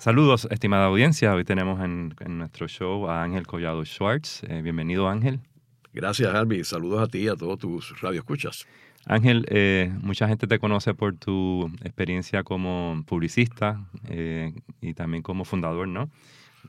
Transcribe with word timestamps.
Saludos, 0.00 0.48
estimada 0.50 0.86
audiencia. 0.86 1.34
Hoy 1.34 1.44
tenemos 1.44 1.78
en, 1.84 2.14
nuestro 2.26 2.66
show 2.68 3.06
a 3.10 3.22
Ángel 3.22 3.46
Collado 3.46 3.84
Schwartz. 3.84 4.42
Eh, 4.44 4.62
bienvenido, 4.62 5.06
Ángel. 5.10 5.40
Gracias, 5.92 6.34
Albi. 6.34 6.64
Saludos 6.64 7.02
a 7.02 7.06
ti 7.06 7.18
y 7.18 7.28
a 7.28 7.36
todos 7.36 7.58
tus 7.58 8.00
radioescuchas. 8.00 8.66
Ángel, 9.04 9.44
eh, 9.50 9.92
mucha 10.00 10.26
gente 10.26 10.46
te 10.46 10.58
conoce 10.58 10.94
por 10.94 11.16
tu 11.16 11.70
experiencia 11.84 12.44
como 12.44 13.04
publicista 13.06 13.84
eh, 14.08 14.54
y 14.80 14.94
también 14.94 15.22
como 15.22 15.44
fundador, 15.44 15.86
¿no? 15.86 16.08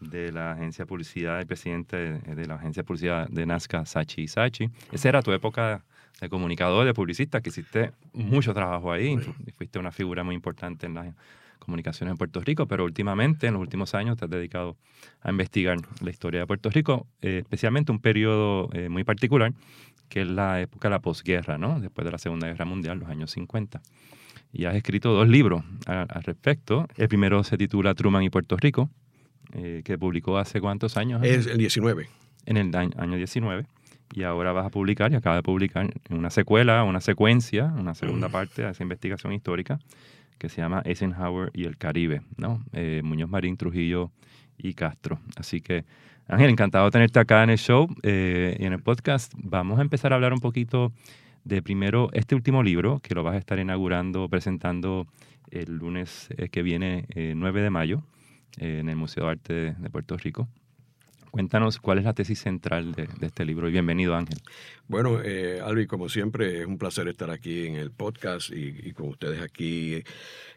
De 0.01 0.33
la 0.33 0.51
agencia 0.51 0.83
de 0.83 0.89
publicidad 0.89 1.39
y 1.39 1.45
presidente 1.45 1.95
de 2.19 2.45
la 2.45 2.55
agencia 2.55 2.83
de 2.83 2.85
publicidad 2.85 3.29
de 3.29 3.45
Nazca, 3.45 3.85
Sachi 3.85 4.27
Sachi. 4.27 4.69
Esa 4.91 5.07
era 5.07 5.21
tu 5.21 5.31
época 5.31 5.85
de 6.19 6.27
comunicador, 6.27 6.85
de 6.85 6.93
publicista, 6.93 7.39
que 7.39 7.47
hiciste 7.47 7.93
mucho 8.11 8.53
trabajo 8.53 8.91
ahí. 8.91 9.17
Fuiste 9.55 9.79
una 9.79 9.93
figura 9.93 10.21
muy 10.21 10.35
importante 10.35 10.85
en 10.85 10.95
la 10.95 11.13
comunicaciones 11.61 12.11
en 12.11 12.17
Puerto 12.17 12.41
Rico, 12.41 12.67
pero 12.67 12.83
últimamente, 12.83 13.47
en 13.47 13.53
los 13.53 13.61
últimos 13.61 13.95
años, 13.95 14.17
te 14.17 14.25
has 14.25 14.31
dedicado 14.31 14.77
a 15.21 15.29
investigar 15.29 15.77
la 16.01 16.09
historia 16.09 16.41
de 16.41 16.47
Puerto 16.47 16.69
Rico, 16.69 17.07
eh, 17.21 17.39
especialmente 17.39 17.91
un 17.91 17.99
periodo 17.99 18.69
eh, 18.73 18.89
muy 18.89 19.03
particular, 19.03 19.53
que 20.09 20.21
es 20.21 20.27
la 20.27 20.59
época 20.61 20.89
de 20.89 20.95
la 20.95 20.99
posguerra, 20.99 21.57
¿no? 21.57 21.79
después 21.79 22.03
de 22.05 22.11
la 22.11 22.17
Segunda 22.17 22.47
Guerra 22.47 22.65
Mundial, 22.65 22.99
los 22.99 23.09
años 23.09 23.31
50. 23.31 23.81
Y 24.51 24.65
has 24.65 24.75
escrito 24.75 25.13
dos 25.13 25.29
libros 25.29 25.63
al, 25.85 26.07
respecto. 26.23 26.85
El 26.97 27.07
primero 27.07 27.43
se 27.45 27.57
titula 27.57 27.95
Truman 27.95 28.23
y 28.23 28.29
Puerto 28.29 28.57
Rico, 28.57 28.89
eh, 29.53 29.81
que 29.85 29.97
publicó 29.97 30.37
hace 30.37 30.59
cuántos 30.59 30.97
años? 30.97 31.21
Es 31.23 31.47
el 31.47 31.57
19. 31.57 32.09
En 32.45 32.57
el 32.57 32.75
año 32.75 33.15
19 33.15 33.65
y 34.13 34.23
ahora 34.23 34.51
vas 34.51 34.65
a 34.65 34.69
publicar 34.69 35.11
y 35.11 35.15
acaba 35.15 35.37
de 35.37 35.43
publicar 35.43 35.89
una 36.09 36.29
secuela, 36.29 36.83
una 36.83 36.99
secuencia, 36.99 37.65
una 37.77 37.95
segunda 37.95 38.27
mm. 38.27 38.31
parte 38.31 38.61
de 38.63 38.71
esa 38.71 38.83
investigación 38.83 39.31
histórica 39.31 39.79
que 40.41 40.49
se 40.49 40.59
llama 40.59 40.81
Eisenhower 40.85 41.51
y 41.53 41.65
el 41.65 41.77
Caribe, 41.77 42.23
¿no? 42.35 42.65
Eh, 42.73 43.01
Muñoz 43.03 43.29
Marín, 43.29 43.57
Trujillo 43.57 44.09
y 44.57 44.73
Castro. 44.73 45.19
Así 45.35 45.61
que, 45.61 45.85
Ángel, 46.27 46.49
encantado 46.49 46.85
de 46.85 46.91
tenerte 46.91 47.19
acá 47.19 47.43
en 47.43 47.51
el 47.51 47.59
show 47.59 47.87
eh, 48.01 48.57
y 48.59 48.65
en 48.65 48.73
el 48.73 48.81
podcast. 48.81 49.31
Vamos 49.37 49.77
a 49.77 49.83
empezar 49.83 50.13
a 50.13 50.15
hablar 50.15 50.33
un 50.33 50.39
poquito 50.39 50.93
de 51.43 51.61
primero 51.61 52.09
este 52.13 52.33
último 52.33 52.63
libro, 52.63 53.01
que 53.03 53.13
lo 53.13 53.21
vas 53.21 53.35
a 53.35 53.37
estar 53.37 53.59
inaugurando, 53.59 54.29
presentando 54.29 55.05
el 55.51 55.77
lunes 55.77 56.29
eh, 56.37 56.49
que 56.49 56.63
viene, 56.63 57.05
9 57.15 57.61
de 57.61 57.69
mayo, 57.69 58.01
en 58.57 58.89
el 58.89 58.95
Museo 58.95 59.25
de 59.25 59.29
Arte 59.29 59.75
de 59.77 59.89
Puerto 59.91 60.17
Rico. 60.17 60.47
Cuéntanos 61.31 61.79
cuál 61.79 61.97
es 61.97 62.03
la 62.03 62.13
tesis 62.13 62.39
central 62.39 62.91
de, 62.91 63.07
este 63.21 63.45
libro 63.45 63.69
y 63.69 63.71
bienvenido 63.71 64.15
Ángel. 64.15 64.37
Bueno, 64.89 65.21
eh, 65.23 65.61
Albi, 65.63 65.87
como 65.87 66.09
siempre, 66.09 66.59
es 66.59 66.67
un 66.67 66.77
placer 66.77 67.07
estar 67.07 67.31
aquí 67.31 67.67
en 67.67 67.75
el 67.75 67.89
podcast 67.89 68.49
y, 68.51 68.91
con 68.91 69.07
ustedes 69.07 69.41
aquí 69.41 70.03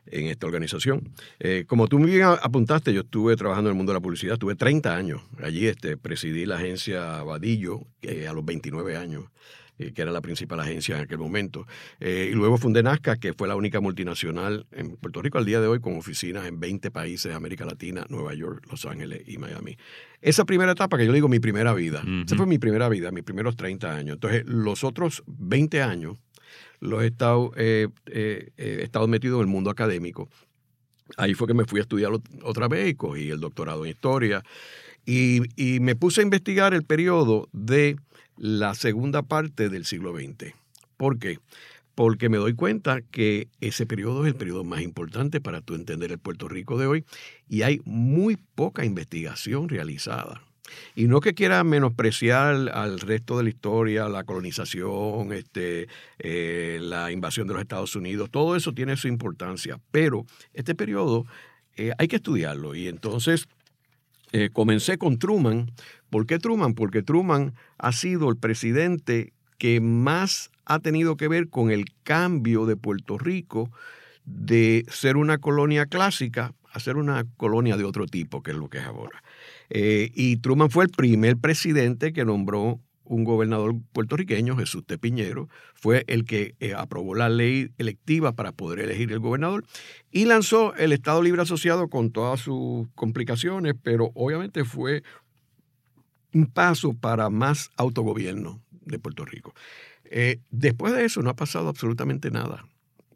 en 0.06 0.26
esta 0.26 0.46
organización. 0.46 1.12
Eh, 1.38 1.64
como 1.68 1.86
tú 1.86 1.98
bien 1.98 2.22
apuntaste, 2.24 2.92
yo 2.92 3.02
estuve 3.02 3.36
trabajando 3.36 3.70
en 3.70 3.74
el 3.74 3.76
mundo 3.76 3.92
de 3.92 3.98
la 3.98 4.02
publicidad, 4.02 4.36
tuve 4.36 4.56
30 4.56 4.96
años. 4.96 5.22
Allí 5.40 5.68
este, 5.68 5.96
presidí 5.96 6.44
la 6.44 6.56
agencia 6.56 7.22
Vadillo 7.22 7.86
a 8.28 8.32
los 8.32 8.44
29 8.44 8.96
años. 8.96 9.26
Eh, 9.76 9.92
que 9.92 10.02
era 10.02 10.12
la 10.12 10.20
principal 10.20 10.60
agencia 10.60 10.94
en 10.94 11.02
aquel 11.02 11.18
momento. 11.18 11.66
Eh, 11.98 12.28
y 12.30 12.34
luego 12.34 12.58
fundé 12.58 12.84
Nazca, 12.84 13.16
que 13.16 13.32
fue 13.32 13.48
la 13.48 13.56
única 13.56 13.80
multinacional 13.80 14.66
en 14.70 14.96
Puerto 14.96 15.20
Rico 15.20 15.38
al 15.38 15.44
día 15.44 15.60
de 15.60 15.66
hoy 15.66 15.80
con 15.80 15.96
oficinas 15.96 16.46
en 16.46 16.60
20 16.60 16.92
países 16.92 17.32
de 17.32 17.34
América 17.34 17.64
Latina, 17.64 18.06
Nueva 18.08 18.34
York, 18.34 18.64
Los 18.70 18.86
Ángeles 18.86 19.22
y 19.26 19.36
Miami. 19.36 19.76
Esa 20.20 20.44
primera 20.44 20.70
etapa, 20.70 20.96
que 20.96 21.04
yo 21.04 21.12
digo 21.12 21.28
mi 21.28 21.40
primera 21.40 21.74
vida, 21.74 22.04
esa 22.24 22.36
fue 22.36 22.46
mi 22.46 22.58
primera 22.58 22.88
vida, 22.88 23.10
mis 23.10 23.24
primeros 23.24 23.56
30 23.56 23.92
años. 23.92 24.14
Entonces, 24.14 24.44
los 24.46 24.84
otros 24.84 25.24
20 25.26 25.82
años 25.82 26.18
los 26.78 27.02
he 27.02 27.06
estado, 27.06 27.50
eh, 27.56 27.88
he 28.06 28.82
estado 28.84 29.08
metido 29.08 29.36
en 29.36 29.40
el 29.40 29.46
mundo 29.48 29.70
académico. 29.70 30.28
Ahí 31.16 31.34
fue 31.34 31.48
que 31.48 31.54
me 31.54 31.64
fui 31.64 31.80
a 31.80 31.82
estudiar 31.82 32.12
otra 32.42 32.68
vez 32.68 32.90
y 32.90 32.94
cogí 32.94 33.28
el 33.28 33.40
doctorado 33.40 33.84
en 33.84 33.90
historia. 33.90 34.44
Y, 35.04 35.40
y 35.56 35.80
me 35.80 35.96
puse 35.96 36.20
a 36.20 36.24
investigar 36.24 36.74
el 36.74 36.84
periodo 36.84 37.48
de 37.52 37.96
la 38.36 38.74
segunda 38.74 39.22
parte 39.22 39.68
del 39.68 39.84
siglo 39.84 40.14
XX. 40.14 40.54
¿Por 40.96 41.18
qué? 41.18 41.38
Porque 41.94 42.28
me 42.28 42.38
doy 42.38 42.54
cuenta 42.54 43.02
que 43.02 43.48
ese 43.60 43.86
periodo 43.86 44.24
es 44.24 44.32
el 44.32 44.36
periodo 44.36 44.64
más 44.64 44.82
importante 44.82 45.40
para 45.40 45.60
tú 45.60 45.74
entender 45.74 46.10
el 46.10 46.18
Puerto 46.18 46.48
Rico 46.48 46.78
de 46.78 46.86
hoy 46.86 47.04
y 47.48 47.62
hay 47.62 47.80
muy 47.84 48.36
poca 48.36 48.84
investigación 48.84 49.68
realizada. 49.68 50.42
Y 50.94 51.04
no 51.04 51.20
que 51.20 51.34
quiera 51.34 51.62
menospreciar 51.62 52.70
al 52.72 52.98
resto 52.98 53.36
de 53.36 53.44
la 53.44 53.48
historia, 53.50 54.08
la 54.08 54.24
colonización, 54.24 55.32
este, 55.32 55.88
eh, 56.18 56.78
la 56.80 57.12
invasión 57.12 57.46
de 57.46 57.54
los 57.54 57.62
Estados 57.62 57.94
Unidos, 57.96 58.30
todo 58.30 58.56
eso 58.56 58.72
tiene 58.72 58.96
su 58.96 59.06
importancia, 59.06 59.78
pero 59.90 60.24
este 60.52 60.74
periodo 60.74 61.26
eh, 61.76 61.92
hay 61.98 62.08
que 62.08 62.16
estudiarlo. 62.16 62.74
Y 62.74 62.88
entonces 62.88 63.46
eh, 64.34 64.50
comencé 64.52 64.98
con 64.98 65.20
Truman. 65.20 65.70
¿Por 66.10 66.26
qué 66.26 66.40
Truman? 66.40 66.74
Porque 66.74 67.04
Truman 67.04 67.54
ha 67.78 67.92
sido 67.92 68.28
el 68.28 68.36
presidente 68.36 69.32
que 69.58 69.80
más 69.80 70.50
ha 70.64 70.80
tenido 70.80 71.16
que 71.16 71.28
ver 71.28 71.48
con 71.50 71.70
el 71.70 71.84
cambio 72.02 72.66
de 72.66 72.74
Puerto 72.74 73.16
Rico 73.16 73.70
de 74.24 74.84
ser 74.88 75.16
una 75.16 75.38
colonia 75.38 75.86
clásica 75.86 76.52
a 76.72 76.80
ser 76.80 76.96
una 76.96 77.24
colonia 77.36 77.76
de 77.76 77.84
otro 77.84 78.06
tipo, 78.06 78.42
que 78.42 78.50
es 78.50 78.56
lo 78.56 78.68
que 78.68 78.78
es 78.78 78.84
ahora. 78.84 79.22
Eh, 79.70 80.10
y 80.16 80.38
Truman 80.38 80.68
fue 80.68 80.86
el 80.86 80.90
primer 80.90 81.36
presidente 81.36 82.12
que 82.12 82.24
nombró 82.24 82.80
un 83.04 83.24
gobernador 83.24 83.74
puertorriqueño, 83.92 84.56
Jesús 84.56 84.84
Tepiñero, 84.86 85.48
fue 85.74 86.04
el 86.06 86.24
que 86.24 86.54
eh, 86.60 86.74
aprobó 86.74 87.14
la 87.14 87.28
ley 87.28 87.70
electiva 87.78 88.32
para 88.32 88.52
poder 88.52 88.80
elegir 88.80 89.12
el 89.12 89.20
gobernador 89.20 89.64
y 90.10 90.24
lanzó 90.24 90.74
el 90.74 90.92
Estado 90.92 91.22
Libre 91.22 91.42
Asociado 91.42 91.88
con 91.88 92.10
todas 92.10 92.40
sus 92.40 92.88
complicaciones, 92.94 93.74
pero 93.82 94.10
obviamente 94.14 94.64
fue 94.64 95.02
un 96.32 96.46
paso 96.46 96.94
para 96.94 97.30
más 97.30 97.70
autogobierno 97.76 98.60
de 98.70 98.98
Puerto 98.98 99.24
Rico. 99.24 99.54
Eh, 100.04 100.40
después 100.50 100.92
de 100.92 101.04
eso 101.04 101.22
no 101.22 101.30
ha 101.30 101.36
pasado 101.36 101.68
absolutamente 101.68 102.30
nada 102.30 102.64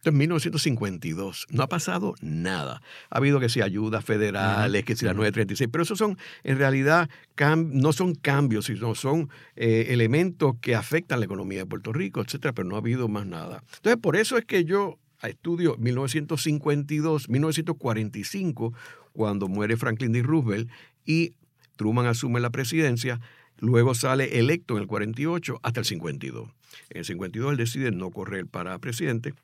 en 0.04 0.16
1952. 0.16 1.46
No 1.50 1.62
ha 1.62 1.68
pasado 1.68 2.14
nada. 2.20 2.82
Ha 3.10 3.18
habido 3.18 3.40
que 3.40 3.48
si 3.48 3.60
ayudas 3.60 4.04
federales, 4.04 4.84
que 4.84 4.96
si 4.96 5.04
la 5.04 5.14
936, 5.14 5.68
pero 5.70 5.82
esos 5.82 5.98
son, 5.98 6.18
en 6.44 6.58
realidad, 6.58 7.08
no 7.56 7.92
son 7.92 8.14
cambios, 8.14 8.66
sino 8.66 8.94
son 8.94 9.30
eh, 9.56 9.86
elementos 9.90 10.56
que 10.60 10.74
afectan 10.74 11.20
la 11.20 11.26
economía 11.26 11.60
de 11.60 11.66
Puerto 11.66 11.92
Rico, 11.92 12.20
etcétera, 12.20 12.52
pero 12.52 12.68
no 12.68 12.76
ha 12.76 12.78
habido 12.78 13.08
más 13.08 13.26
nada. 13.26 13.62
Entonces, 13.76 14.00
por 14.00 14.16
eso 14.16 14.36
es 14.36 14.44
que 14.44 14.64
yo 14.64 14.98
estudio 15.22 15.76
1952, 15.78 17.28
1945, 17.28 18.72
cuando 19.12 19.48
muere 19.48 19.76
Franklin 19.76 20.12
D. 20.12 20.22
Roosevelt 20.22 20.70
y 21.04 21.34
Truman 21.76 22.06
asume 22.06 22.40
la 22.40 22.50
presidencia. 22.50 23.20
Luego 23.60 23.94
sale 23.94 24.38
electo 24.38 24.76
en 24.76 24.82
el 24.82 24.86
48 24.86 25.58
hasta 25.62 25.80
el 25.80 25.86
52. 25.86 26.50
En 26.90 26.98
el 26.98 27.04
52 27.04 27.50
él 27.52 27.56
decide 27.56 27.90
no 27.90 28.10
correr 28.10 28.46
para 28.46 28.78
presidente 28.78 29.34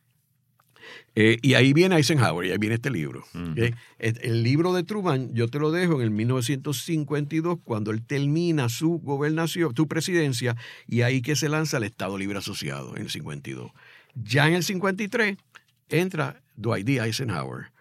eh, 1.15 1.39
y 1.43 1.55
ahí 1.55 1.72
viene 1.72 1.97
Eisenhower 1.97 2.47
y 2.47 2.50
ahí 2.50 2.59
viene 2.59 2.77
este 2.77 2.91
libro. 2.91 3.25
El, 3.99 4.43
libro 4.43 4.72
de 4.72 4.83
Truman 4.83 5.33
yo 5.34 5.49
te 5.49 5.59
lo 5.59 5.71
dejo 5.71 5.95
en 5.95 6.03
el 6.03 6.11
1952 6.11 7.59
cuando 7.62 7.91
él 7.91 8.05
termina 8.05 8.69
su 8.69 8.99
gobernación, 8.99 9.75
su 9.77 9.87
presidencia 9.87 10.56
y 10.87 11.03
ahí 11.03 11.23
que 11.23 11.37
se 11.37 11.49
lanza 11.49 11.77
el 11.77 11.84
Estado 11.84 12.19
Libre 12.19 12.39
Asociado 12.39 12.97
en 12.97 13.03
el 13.03 13.11
52. 13.11 13.71
Ya 14.15 14.49
en 14.49 14.55
el 14.55 14.62
53 14.62 15.37
entra 15.89 16.43
Dwight 16.56 16.87
D. 16.87 16.99
Eisenhower 16.99 17.73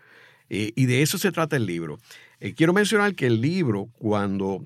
eh, 0.49 0.71
y 0.75 0.85
de 0.85 1.01
eso 1.01 1.17
se 1.17 1.31
trata 1.31 1.55
el 1.55 1.65
libro. 1.65 1.97
Eh, 2.39 2.53
quiero 2.53 2.73
mencionar 2.73 3.15
que 3.15 3.25
el 3.25 3.41
libro 3.41 3.89
cuando 3.97 4.63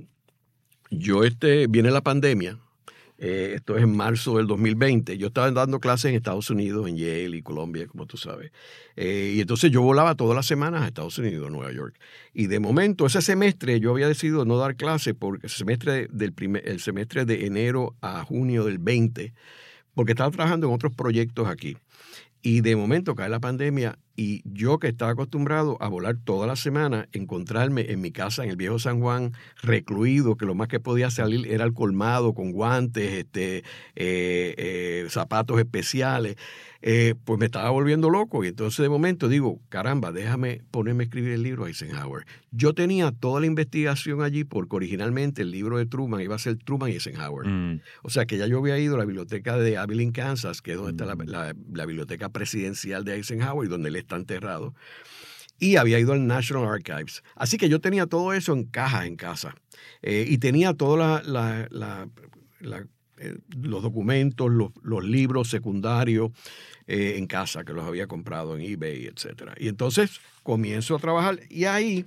yo 0.90 1.24
este, 1.24 1.68
viene 1.68 1.92
la 1.92 2.02
pandemia, 2.02 2.60
eh, 3.20 3.54
esto 3.56 3.76
es 3.76 3.84
en 3.84 3.96
marzo 3.96 4.38
del 4.38 4.46
2020. 4.46 5.18
Yo 5.18 5.28
estaba 5.28 5.50
dando 5.52 5.80
clases 5.80 6.10
en 6.10 6.16
Estados 6.16 6.50
Unidos, 6.50 6.88
en 6.88 6.98
Yale 6.98 7.38
y 7.38 7.42
Colombia, 7.42 7.88
como 7.88 8.06
tú 8.06 8.18
sabes. 8.18 8.52
Eh, 8.96 9.34
y 9.36 9.42
entonces 9.42 9.72
yo 9.72 9.82
volaba 9.82 10.16
todas 10.16 10.36
las 10.36 10.46
semanas 10.46 10.84
a 10.84 10.88
Estados 10.88 11.18
Unidos, 11.18 11.50
Nueva 11.52 11.72
York. 11.72 12.00
Y 12.34 12.48
de 12.48 12.60
momento, 12.60 13.08
ese 13.08 13.22
semestre 13.22 13.80
yo 13.80 13.92
había 13.92 14.08
decidido 14.08 14.46
no 14.46 14.58
dar 14.58 14.76
clases 14.76 15.16
porque 15.18 15.50
semestre, 15.50 16.08
del 16.12 16.34
primer, 16.34 16.68
el 16.68 16.80
semestre 16.80 17.26
de 17.26 17.48
enero 17.48 17.96
a 18.02 18.24
junio 18.24 18.66
del 18.66 18.78
20, 18.78 19.34
porque 19.96 20.12
estaba 20.12 20.30
trabajando 20.30 20.68
en 20.68 20.74
otros 20.74 20.94
proyectos 20.94 21.48
aquí. 21.48 21.78
Y 22.44 22.62
de 22.62 22.76
momento 22.76 23.16
cae 23.16 23.30
la 23.30 23.40
pandemia 23.40 23.98
y 24.20 24.42
yo 24.46 24.80
que 24.80 24.88
estaba 24.88 25.12
acostumbrado 25.12 25.78
a 25.80 25.88
volar 25.88 26.18
toda 26.18 26.48
la 26.48 26.56
semana, 26.56 27.08
encontrarme 27.12 27.92
en 27.92 28.02
mi 28.02 28.12
casa 28.12 28.44
en 28.44 28.50
el 28.50 28.56
viejo 28.56 28.80
San 28.80 29.00
Juan 29.00 29.34
recluido, 29.62 30.36
que 30.36 30.48
lo 30.48 30.56
más 30.56 30.68
que 30.68 30.80
podía 30.80 31.12
salir 31.12 31.48
era 31.48 31.64
el 31.64 31.74
colmado 31.74 32.34
con 32.34 32.52
guantes, 32.52 33.14
este, 33.14 33.58
eh, 33.96 34.56
eh, 34.58 35.06
zapatos 35.10 35.60
especiales. 35.60 36.36
Eh, 36.82 37.16
pues 37.26 37.40
me 37.40 37.46
estaba 37.46 37.70
volviendo 37.70 38.10
loco. 38.10 38.44
Y 38.44 38.48
entonces 38.48 38.82
de 38.82 38.90
momento 38.90 39.28
digo, 39.28 39.60
caramba, 39.70 40.12
déjame 40.12 40.62
ponerme 40.72 41.04
a 41.04 41.06
escribir 41.06 41.32
el 41.32 41.44
libro 41.44 41.68
Eisenhower. 41.68 42.26
Yo 42.52 42.74
tenía 42.74 43.12
toda 43.12 43.40
la 43.40 43.46
investigación 43.46 44.22
allí 44.22 44.44
porque 44.44 44.76
originalmente 44.76 45.42
el 45.42 45.52
libro 45.52 45.78
de 45.78 45.86
Truman 45.86 46.22
iba 46.22 46.36
a 46.36 46.40
ser 46.40 46.58
Truman 46.58 46.90
y 46.90 46.94
Eisenhower. 46.94 47.48
Mm. 47.48 47.82
O 48.04 48.10
sea 48.10 48.26
que 48.26 48.38
ya 48.38 48.48
yo 48.48 48.60
había 48.60 48.78
ido 48.78 48.96
a 48.96 49.00
la 49.00 49.06
biblioteca 49.06 49.58
de 49.58 49.78
Abilene, 49.78 50.12
Kansas, 50.12 50.62
que 50.62 50.72
es 50.72 50.78
donde 50.78 50.92
está 50.92 51.06
la, 51.06 51.16
mm. 51.16 51.88
biblioteca 51.88 52.30
presidencial 52.30 53.04
de 53.04 53.16
Eisenhower 53.16 53.68
y 53.68 53.70
donde 53.70 53.90
él 53.90 53.96
está 54.08 54.16
enterrado. 54.16 54.74
y 55.60 55.76
había 55.76 56.00
ido 56.00 56.14
al 56.14 56.28
National 56.28 56.68
Archives. 56.68 57.24
Así 57.36 57.58
que 57.58 57.68
yo 57.68 57.82
tenía 57.82 58.06
todo 58.06 58.32
eso 58.34 58.54
en 58.54 58.66
cajas 58.66 59.06
en 59.08 59.16
casa. 59.16 59.56
Eh, 60.04 60.26
y 60.28 60.38
tenía 60.38 60.74
todos 60.76 61.00
la, 61.26 61.68
eh, 63.20 63.38
los 63.58 63.82
documentos, 63.82 64.52
los, 64.52 65.04
libros 65.04 65.50
secundarios 65.50 66.32
eh, 66.86 67.16
en 67.18 67.26
casa, 67.26 67.64
que 67.64 67.74
los 67.74 67.86
había 67.86 68.06
comprado 68.06 68.56
en 68.56 68.62
eBay, 68.62 69.06
etc. 69.08 69.54
Y 69.58 69.68
entonces 69.68 70.22
comienzo 70.44 70.96
a 70.96 71.00
trabajar 71.00 71.40
y 71.50 71.66
ahí 71.66 72.06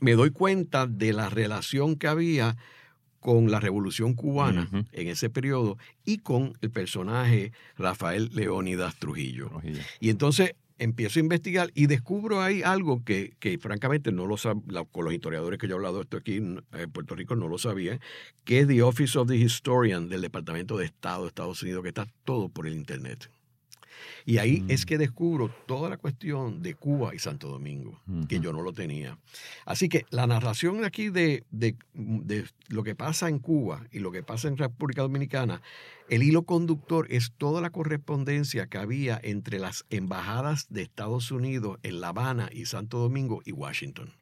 me 0.00 0.14
doy 0.14 0.30
cuenta 0.30 0.86
de 0.86 1.12
la 1.12 1.28
relación 1.30 1.96
que 1.96 2.08
había 2.08 2.56
con 3.20 3.50
la 3.50 3.60
Revolución 3.60 4.14
Cubana 4.14 4.68
en 4.92 5.08
ese 5.08 5.28
periodo 5.28 5.76
y 6.04 6.18
con 6.18 6.56
el 6.60 6.70
personaje 6.70 7.52
Rafael 7.76 8.30
Leónidas 8.32 8.96
Trujillo. 8.96 9.50
Y 10.00 10.10
entonces 10.10 10.54
empiezo 10.78 11.18
a 11.18 11.22
investigar 11.22 11.70
y 11.74 11.86
descubro 11.86 12.40
ahí 12.40 12.62
algo 12.62 13.04
que, 13.04 13.34
francamente 13.60 14.12
no 14.12 14.26
lo 14.26 14.36
con 14.90 15.04
los 15.04 15.14
historiadores 15.14 15.58
que 15.58 15.66
yo 15.66 15.74
he 15.74 15.76
hablado 15.76 16.00
esto 16.00 16.16
aquí 16.16 16.36
en 16.36 16.64
Puerto 16.92 17.14
Rico 17.14 17.36
no 17.36 17.48
lo 17.48 17.58
sabían, 17.58 18.00
que 18.44 18.60
es 18.60 18.68
The 18.68 18.82
Office 18.82 19.18
of 19.18 19.28
the 19.28 19.36
Historian 19.36 20.08
del 20.08 20.22
Departamento 20.22 20.76
de 20.76 20.86
Estado 20.86 21.22
de 21.22 21.28
Estados 21.28 21.62
Unidos, 21.62 21.82
que 21.82 21.88
está 21.88 22.06
todo 22.24 22.48
por 22.48 22.66
el 22.66 22.74
Internet. 22.74 23.30
Y 24.24 24.38
ahí 24.38 24.64
es 24.68 24.84
mm. 24.84 24.86
que 24.86 24.98
descubro 24.98 25.50
toda 25.66 25.88
la 25.88 25.96
cuestión 25.96 26.62
de 26.62 26.74
Cuba 26.74 27.14
y 27.14 27.18
Santo 27.18 27.48
Domingo, 27.48 28.00
que 28.28 28.40
yo 28.40 28.52
no 28.52 28.62
lo 28.62 28.72
tenía. 28.72 29.18
Así 29.64 29.88
que 29.88 30.04
la 30.10 30.26
narración 30.26 30.84
aquí 30.84 31.08
de, 31.08 31.44
de, 31.50 31.76
lo 32.68 32.82
que 32.82 32.94
pasa 32.94 33.28
en 33.28 33.38
Cuba 33.38 33.86
y 33.90 33.98
lo 33.98 34.10
que 34.12 34.22
pasa 34.22 34.48
en 34.48 34.56
República 34.56 35.02
Dominicana, 35.02 35.62
el 36.08 36.22
hilo 36.22 36.42
conductor 36.42 37.06
es 37.10 37.32
toda 37.36 37.60
la 37.60 37.70
correspondencia 37.70 38.66
que 38.66 38.78
había 38.78 39.20
entre 39.22 39.58
las 39.58 39.84
embajadas 39.90 40.66
de 40.70 40.82
Estados 40.82 41.30
Unidos 41.30 41.78
en 41.82 42.00
La 42.00 42.08
Habana 42.08 42.48
y 42.52 42.66
Santo 42.66 42.98
Domingo 42.98 43.42
y 43.44 43.52
Washington. 43.52 44.12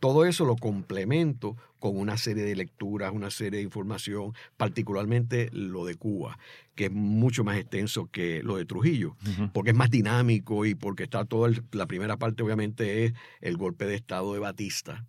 Todo 0.00 0.24
eso 0.24 0.44
lo 0.44 0.56
complemento 0.56 1.56
con 1.78 1.98
una 1.98 2.16
serie 2.16 2.44
de 2.44 2.56
lecturas, 2.56 3.12
una 3.12 3.30
serie 3.30 3.58
de 3.58 3.64
información, 3.64 4.32
particularmente 4.56 5.50
lo 5.52 5.84
de 5.84 5.96
Cuba, 5.96 6.38
que 6.74 6.86
es 6.86 6.92
mucho 6.92 7.44
más 7.44 7.58
extenso 7.58 8.06
que 8.10 8.42
lo 8.42 8.56
de 8.56 8.64
Trujillo, 8.64 9.16
porque 9.52 9.70
es 9.70 9.76
más 9.76 9.90
dinámico 9.90 10.64
y 10.64 10.74
porque 10.74 11.04
está 11.04 11.24
toda 11.24 11.50
la 11.72 11.86
primera 11.86 12.16
parte 12.16 12.42
obviamente 12.42 13.04
es 13.04 13.12
el 13.40 13.56
golpe 13.56 13.84
de 13.84 13.96
Estado 13.96 14.32
de 14.32 14.40
Batista 14.40 15.04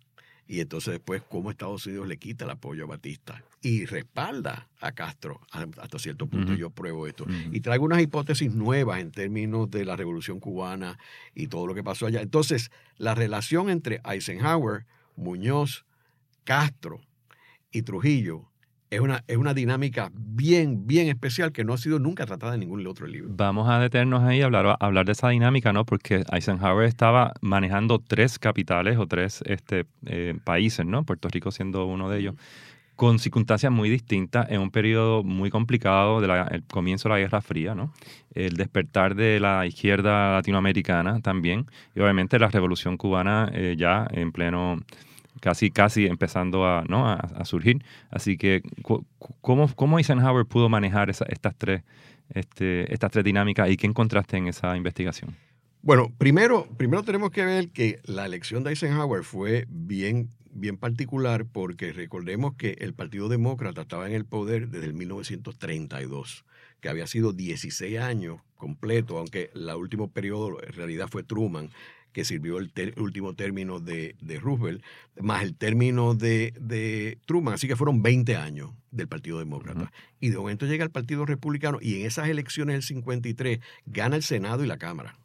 y 0.48 0.60
entonces 0.60 0.92
después 0.92 1.22
cómo 1.28 1.50
Estados 1.50 1.86
Unidos 1.86 2.06
le 2.06 2.18
quita 2.18 2.44
el 2.44 2.50
apoyo 2.50 2.84
a 2.84 2.86
Batista 2.86 3.42
y 3.62 3.84
respalda 3.84 4.68
a 4.80 4.92
Castro. 4.92 5.40
Hasta 5.50 5.98
cierto 5.98 6.26
punto 6.26 6.54
yo 6.54 6.70
pruebo 6.70 7.06
esto. 7.06 7.26
Y 7.50 7.60
traigo 7.60 7.84
unas 7.84 8.00
hipótesis 8.00 8.52
nuevas 8.54 9.00
en 9.00 9.10
términos 9.10 9.70
de 9.70 9.84
la 9.84 9.96
revolución 9.96 10.38
cubana 10.38 10.98
y 11.34 11.48
todo 11.48 11.66
lo 11.66 11.74
que 11.74 11.82
pasó 11.82 12.06
allá. 12.06 12.20
Entonces, 12.22 12.70
la 12.96 13.14
relación 13.14 13.70
entre 13.70 14.00
Eisenhower, 14.04 14.86
Muñoz, 15.16 15.84
Castro 16.44 17.00
y 17.72 17.82
Trujillo 17.82 18.48
es 18.90 19.00
una, 19.00 19.24
es 19.26 19.36
una 19.36 19.54
dinámica 19.54 20.10
bien, 20.14 20.86
bien 20.86 21.08
especial 21.08 21.52
que 21.52 21.64
no 21.64 21.72
ha 21.72 21.78
sido 21.78 21.98
nunca 21.98 22.26
tratada 22.26 22.54
en 22.54 22.60
ningún 22.60 22.86
otro 22.86 23.06
libro. 23.06 23.30
Vamos 23.36 23.68
a 23.68 23.80
detenernos 23.80 24.22
ahí 24.22 24.42
a 24.42 24.44
hablar, 24.44 24.76
hablar 24.80 25.06
de 25.06 25.12
esa 25.12 25.28
dinámica, 25.28 25.72
¿no? 25.72 25.84
Porque 25.84 26.24
Eisenhower 26.32 26.86
estaba 26.86 27.32
manejando 27.40 27.98
tres 27.98 28.38
capitales 28.38 28.98
o 28.98 29.06
tres 29.06 29.42
este, 29.46 29.86
eh, 30.06 30.38
países, 30.44 30.86
¿no? 30.86 31.04
Puerto 31.04 31.28
Rico 31.28 31.50
siendo 31.50 31.86
uno 31.86 32.08
de 32.08 32.20
ellos, 32.20 32.34
con 32.94 33.18
circunstancias 33.18 33.70
muy 33.70 33.90
distintas 33.90 34.50
en 34.50 34.60
un 34.60 34.70
periodo 34.70 35.22
muy 35.22 35.50
complicado 35.50 36.20
del 36.20 36.64
comienzo 36.68 37.08
de 37.08 37.14
la 37.14 37.18
Guerra 37.18 37.40
Fría, 37.42 37.74
¿no? 37.74 37.92
El 38.34 38.56
despertar 38.56 39.14
de 39.14 39.40
la 39.40 39.66
izquierda 39.66 40.32
latinoamericana 40.32 41.20
también, 41.20 41.66
y 41.94 42.00
obviamente 42.00 42.38
la 42.38 42.48
revolución 42.48 42.96
cubana 42.96 43.50
eh, 43.52 43.74
ya 43.76 44.06
en 44.10 44.32
pleno 44.32 44.80
casi, 45.40 45.70
casi 45.70 46.06
empezando 46.06 46.66
a, 46.66 46.84
¿no? 46.88 47.08
a, 47.08 47.44
surgir. 47.44 47.84
Así 48.10 48.36
que, 48.36 48.62
¿cómo, 49.40 49.68
cómo 49.74 49.98
Eisenhower 49.98 50.46
pudo 50.46 50.68
manejar 50.68 51.10
estas, 51.10 51.54
tres, 51.56 51.82
este, 52.30 52.92
estas 52.92 53.10
tres 53.10 53.24
dinámicas 53.24 53.70
y 53.70 53.76
qué 53.76 53.86
encontraste 53.86 54.36
en 54.36 54.48
esa 54.48 54.76
investigación? 54.76 55.36
Bueno, 55.82 56.12
primero, 56.18 56.66
primero 56.76 57.02
tenemos 57.04 57.30
que 57.30 57.44
ver 57.44 57.68
que 57.68 58.00
la 58.04 58.26
elección 58.26 58.64
de 58.64 58.70
Eisenhower 58.70 59.22
fue 59.22 59.66
bien, 59.68 60.30
bien 60.50 60.76
particular 60.76 61.46
porque 61.46 61.92
recordemos 61.92 62.56
que 62.56 62.76
el 62.80 62.92
Partido 62.92 63.28
Demócrata 63.28 63.82
estaba 63.82 64.08
en 64.08 64.14
el 64.14 64.24
poder 64.24 64.68
desde 64.68 64.86
el 64.86 64.94
1932, 64.94 66.44
que 66.80 66.88
había 66.88 67.06
sido 67.06 67.32
16 67.32 68.00
años 68.00 68.40
completo, 68.56 69.18
aunque 69.18 69.50
el 69.54 69.68
último 69.76 70.10
periodo 70.10 70.60
en 70.60 70.72
realidad 70.72 71.08
fue 71.08 71.22
Truman, 71.22 71.70
que 72.16 72.24
sirvió 72.24 72.56
el, 72.56 72.94
último 72.96 73.34
término 73.34 73.78
de, 73.78 74.16
Roosevelt, 74.40 74.82
más 75.20 75.42
el 75.42 75.54
término 75.54 76.14
de, 76.14 77.18
Truman. 77.26 77.52
Así 77.52 77.68
que 77.68 77.76
fueron 77.76 78.02
20 78.02 78.36
años 78.36 78.70
del 78.90 79.06
Partido 79.06 79.38
Demócrata. 79.38 79.92
Y 80.18 80.30
de 80.30 80.38
momento 80.38 80.64
llega 80.64 80.82
el 80.82 80.90
Partido 80.90 81.26
Republicano 81.26 81.76
y 81.78 82.00
en 82.00 82.06
esas 82.06 82.30
elecciones 82.30 82.72
del 82.72 82.82
53 82.84 83.58
gana 83.84 84.16
el 84.16 84.22
Senado 84.22 84.64
y 84.64 84.66
la 84.66 84.78
Cámara, 84.78 85.18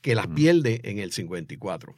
que 0.00 0.16
las 0.16 0.26
pierde 0.26 0.80
en 0.82 0.98
el 0.98 1.12
54. 1.12 1.94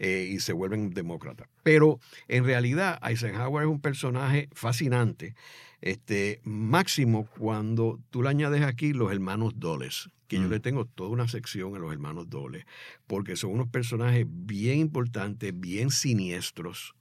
Eh, 0.00 0.28
y 0.30 0.40
se 0.40 0.52
vuelven 0.52 0.90
demócratas. 0.90 1.48
Pero 1.62 1.98
en 2.28 2.44
realidad 2.44 3.00
Eisenhower 3.02 3.64
es 3.64 3.70
un 3.70 3.80
personaje 3.80 4.50
fascinante, 4.52 5.34
este, 5.80 6.42
máximo 6.44 7.24
cuando 7.24 7.98
tú 8.10 8.22
le 8.22 8.28
añades 8.28 8.60
aquí 8.60 8.92
los 8.92 9.10
hermanos 9.10 9.54
Doles 9.56 10.10
que 10.28 10.36
yo 10.36 10.48
mm. 10.48 10.50
le 10.50 10.60
tengo 10.60 10.84
toda 10.86 11.10
una 11.10 11.28
sección 11.28 11.74
a 11.74 11.78
los 11.78 11.92
hermanos 11.92 12.28
Dole, 12.28 12.66
porque 13.06 13.36
son 13.36 13.52
unos 13.52 13.68
personajes 13.68 14.26
bien 14.28 14.78
importantes, 14.78 15.52
bien 15.58 15.90
siniestros. 15.90 16.94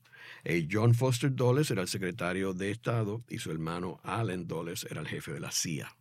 Eh, 0.44 0.68
John 0.72 0.94
Foster 0.94 1.33
Dulles 1.33 1.72
era 1.72 1.81
el 1.81 1.88
secretario 1.88 2.54
de 2.54 2.72
Estado 2.72 3.24
y 3.30 3.39
su 3.39 3.51
hermano 3.51 4.00
Allen 4.04 4.48
Dulles 4.48 4.86
era 4.89 5.01
el 5.01 5.07
jefe 5.07 5.33
de 5.33 5.39
la 5.39 5.51
CIA. 5.51 5.95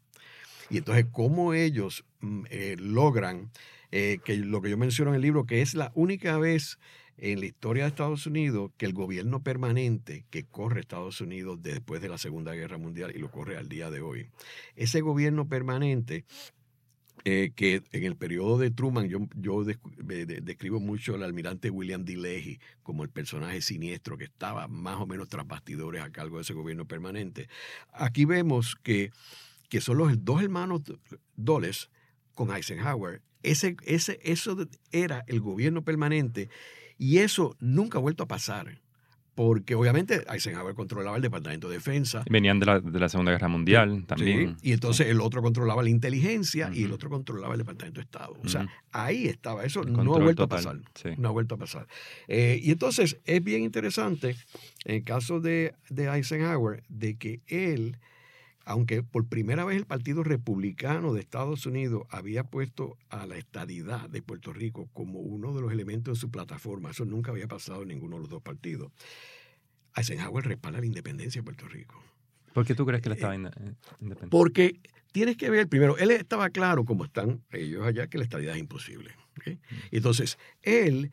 Y 0.71 0.79
entonces, 0.79 1.07
¿cómo 1.13 1.55
ellos 1.55 2.05
mm, 2.21 2.45
eh, 2.51 2.77
logran 2.79 3.51
eh, 3.91 4.19
que 4.25 4.37
lo 4.37 4.61
que 4.61 4.71
yo 4.71 4.77
menciono 4.77 5.11
en 5.11 5.17
el 5.17 5.23
libro, 5.23 5.47
que 5.47 5.63
es 5.63 5.75
la 5.75 5.93
única 5.95 6.39
vez 6.39 6.79
en 7.17 7.41
la 7.41 7.47
historia 7.47 7.85
de 7.85 7.91
Estados 7.91 8.27
Unidos 8.27 8.73
que 8.77 8.87
el 8.87 8.93
gobierno 8.93 9.43
permanente 9.43 10.25
que 10.31 10.45
corre 10.45 10.81
Estados 10.81 11.21
Unidos 11.21 11.63
después 11.63 12.03
de 12.03 12.09
la 12.09 12.19
Segunda 12.19 12.55
Guerra 12.55 12.77
Mundial 12.79 13.13
y 13.15 13.19
lo 13.19 13.31
corre 13.31 13.57
al 13.57 13.69
día 13.69 13.91
de 13.91 14.01
hoy, 14.01 14.31
ese 14.75 15.01
gobierno 15.01 15.49
permanente 15.49 16.25
eh, 17.25 17.53
que 17.55 17.83
en 17.93 18.05
el 18.05 18.17
periodo 18.17 18.59
de 18.59 18.71
Truman 18.71 19.09
yo, 19.09 19.21
yo 19.37 19.65
describo 19.65 20.81
mucho 20.81 21.15
al 21.15 21.23
almirante 21.23 21.71
William 21.71 22.05
D. 22.05 22.17
Leahy 22.17 22.59
como 22.83 23.03
el 23.03 23.09
personaje 23.09 23.63
siniestro 23.63 24.19
que 24.19 24.25
estaba 24.25 24.69
más 24.69 25.01
o 25.01 25.07
menos 25.07 25.29
tras 25.29 25.47
bastidores 25.47 26.03
a 26.03 26.11
cargo 26.11 26.37
de 26.37 26.43
ese 26.43 26.53
gobierno 26.53 26.87
permanente. 26.87 27.49
Aquí 27.93 28.25
vemos 28.25 28.77
que, 28.83 29.11
que 29.71 29.81
son 29.81 29.99
los 29.99 30.25
dos 30.25 30.43
hermanos 30.43 30.83
Dulles 31.37 31.91
con 32.35 32.55
Eisenhower. 32.55 33.23
Ese, 33.43 33.77
ese, 33.85 34.19
eso 34.23 34.57
era 34.91 35.25
el 35.27 35.41
gobierno 35.41 35.83
permanente 35.83 36.51
y 36.99 37.19
eso 37.19 37.57
nunca 37.59 37.99
ha 37.99 38.03
vuelto 38.03 38.25
a 38.25 38.29
pasar 38.29 38.83
porque 39.35 39.75
obviamente 39.75 40.23
Eisenhower 40.33 40.75
controlaba 40.75 41.17
el 41.17 41.23
Departamento 41.23 41.69
de 41.69 41.77
Defensa. 41.77 42.23
Venían 42.31 42.61
de 42.61 42.67
la, 42.67 42.81
de 42.81 42.99
la 43.01 43.09
Segunda 43.09 43.33
Guerra 43.33 43.49
Mundial 43.49 44.05
también. 44.07 44.57
y 44.63 44.73
entonces 44.73 45.09
el 45.09 45.21
otro 45.21 45.43
controlaba 45.43 45.83
la 45.83 45.91
inteligencia 45.91 46.71
y 46.73 46.85
el 46.85 46.93
otro 46.93 47.11
controlaba 47.11 47.55
el 47.55 47.59
Departamento 47.59 48.01
de 48.01 48.05
Estado. 48.05 48.37
O 48.45 48.49
sea, 48.49 48.67
ahí 48.93 49.27
estaba. 49.27 49.65
Eso 49.65 49.83
no 49.83 50.15
ha 50.15 50.19
vuelto 50.19 50.45
a 50.45 50.49
pasar. 50.49 50.79
No 51.19 51.29
ha 51.29 51.33
vuelto 51.33 51.57
a 51.57 51.59
pasar. 51.59 51.87
Eh, 52.29 52.61
y 52.63 52.71
entonces 52.71 53.19
es 53.25 53.43
bien 53.43 53.63
interesante, 53.63 54.37
en 54.85 54.97
el 54.97 55.05
caso 55.05 55.41
de, 55.41 55.75
de 55.91 56.09
Eisenhower, 56.09 56.83
de 56.89 57.17
que 57.17 57.41
él 57.47 57.99
aunque 58.65 59.03
por 59.03 59.27
primera 59.27 59.65
vez 59.65 59.77
el 59.77 59.87
Partido 59.87 60.23
Republicano 60.23 61.13
de 61.13 61.21
Estados 61.21 61.67
Unidos 61.67 62.05
había 62.11 62.45
puesto 62.45 62.97
a 63.11 63.27
la 63.27 63.37
estadidad 63.37 64.09
de 64.09 64.23
Puerto 64.23 64.53
Rico 64.53 64.89
como 64.93 65.21
uno 65.21 65.55
de 65.55 65.61
los 65.61 65.73
elementos 65.73 66.19
de 66.19 66.21
su 66.21 66.31
plataforma, 66.31 66.91
eso 66.91 67.05
nunca 67.05 67.31
había 67.31 67.49
pasado 67.49 67.83
en 67.83 67.89
ninguno 67.89 68.17
de 68.17 68.23
los 68.23 68.31
dos 68.31 68.43
partidos, 68.43 68.93
Eisenhower 69.97 70.45
respalda 70.45 70.81
la 70.81 70.87
independencia 70.87 71.41
de 71.41 71.45
Puerto 71.45 71.69
Rico. 71.69 72.03
¿Por 72.55 72.65
qué 72.65 72.75
tú 72.75 72.87
crees 72.87 73.03
que 73.03 73.09
él 73.09 73.15
estaba 73.17 73.35
eh, 73.35 73.39
independiente? 73.39 74.29
Porque 74.31 74.81
tienes 75.13 75.37
que 75.37 75.51
ver, 75.51 75.69
primero, 75.69 75.99
él 75.99 76.13
estaba 76.13 76.49
claro, 76.51 76.85
como 76.85 77.05
están 77.05 77.43
ellos 77.51 77.85
allá, 77.85 78.07
que 78.07 78.17
la 78.17 78.25
estadidad 78.25 78.55
es 78.55 78.61
imposible. 78.61 79.11
Entonces, 79.91 80.39
él, 80.63 81.11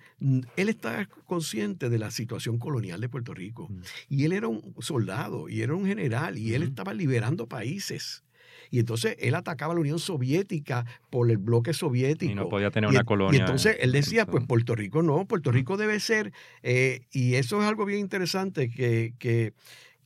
él 0.55 0.69
estaba 0.69 1.07
consciente 1.25 1.89
de 1.89 1.97
la 1.97 2.11
situación 2.11 2.59
colonial 2.59 3.01
de 3.01 3.09
Puerto 3.09 3.33
Rico. 3.33 3.69
Y 4.07 4.25
él 4.25 4.33
era 4.33 4.47
un 4.47 4.75
soldado, 4.79 5.49
y 5.49 5.63
era 5.63 5.73
un 5.73 5.85
general, 5.85 6.37
y 6.37 6.53
él 6.53 6.63
estaba 6.63 6.93
liberando 6.93 7.47
países. 7.47 8.23
Y 8.69 8.79
entonces 8.79 9.17
él 9.19 9.35
atacaba 9.35 9.73
a 9.73 9.75
la 9.75 9.81
Unión 9.81 9.99
Soviética 9.99 10.85
por 11.09 11.29
el 11.29 11.39
bloque 11.39 11.73
soviético. 11.73 12.31
Y 12.31 12.35
no 12.35 12.47
podía 12.47 12.69
tener 12.71 12.89
una 12.89 13.03
colonia. 13.03 13.37
Y 13.37 13.41
entonces 13.41 13.77
él 13.79 13.91
decía, 13.91 14.25
pues 14.25 14.45
Puerto 14.45 14.75
Rico 14.75 15.01
no, 15.01 15.25
Puerto 15.25 15.51
Rico 15.51 15.75
debe 15.75 15.99
ser, 15.99 16.31
eh, 16.61 17.01
y 17.11 17.33
eso 17.35 17.61
es 17.61 17.67
algo 17.67 17.85
bien 17.85 17.99
interesante 17.99 18.69
que, 18.69 19.13
que, 19.17 19.53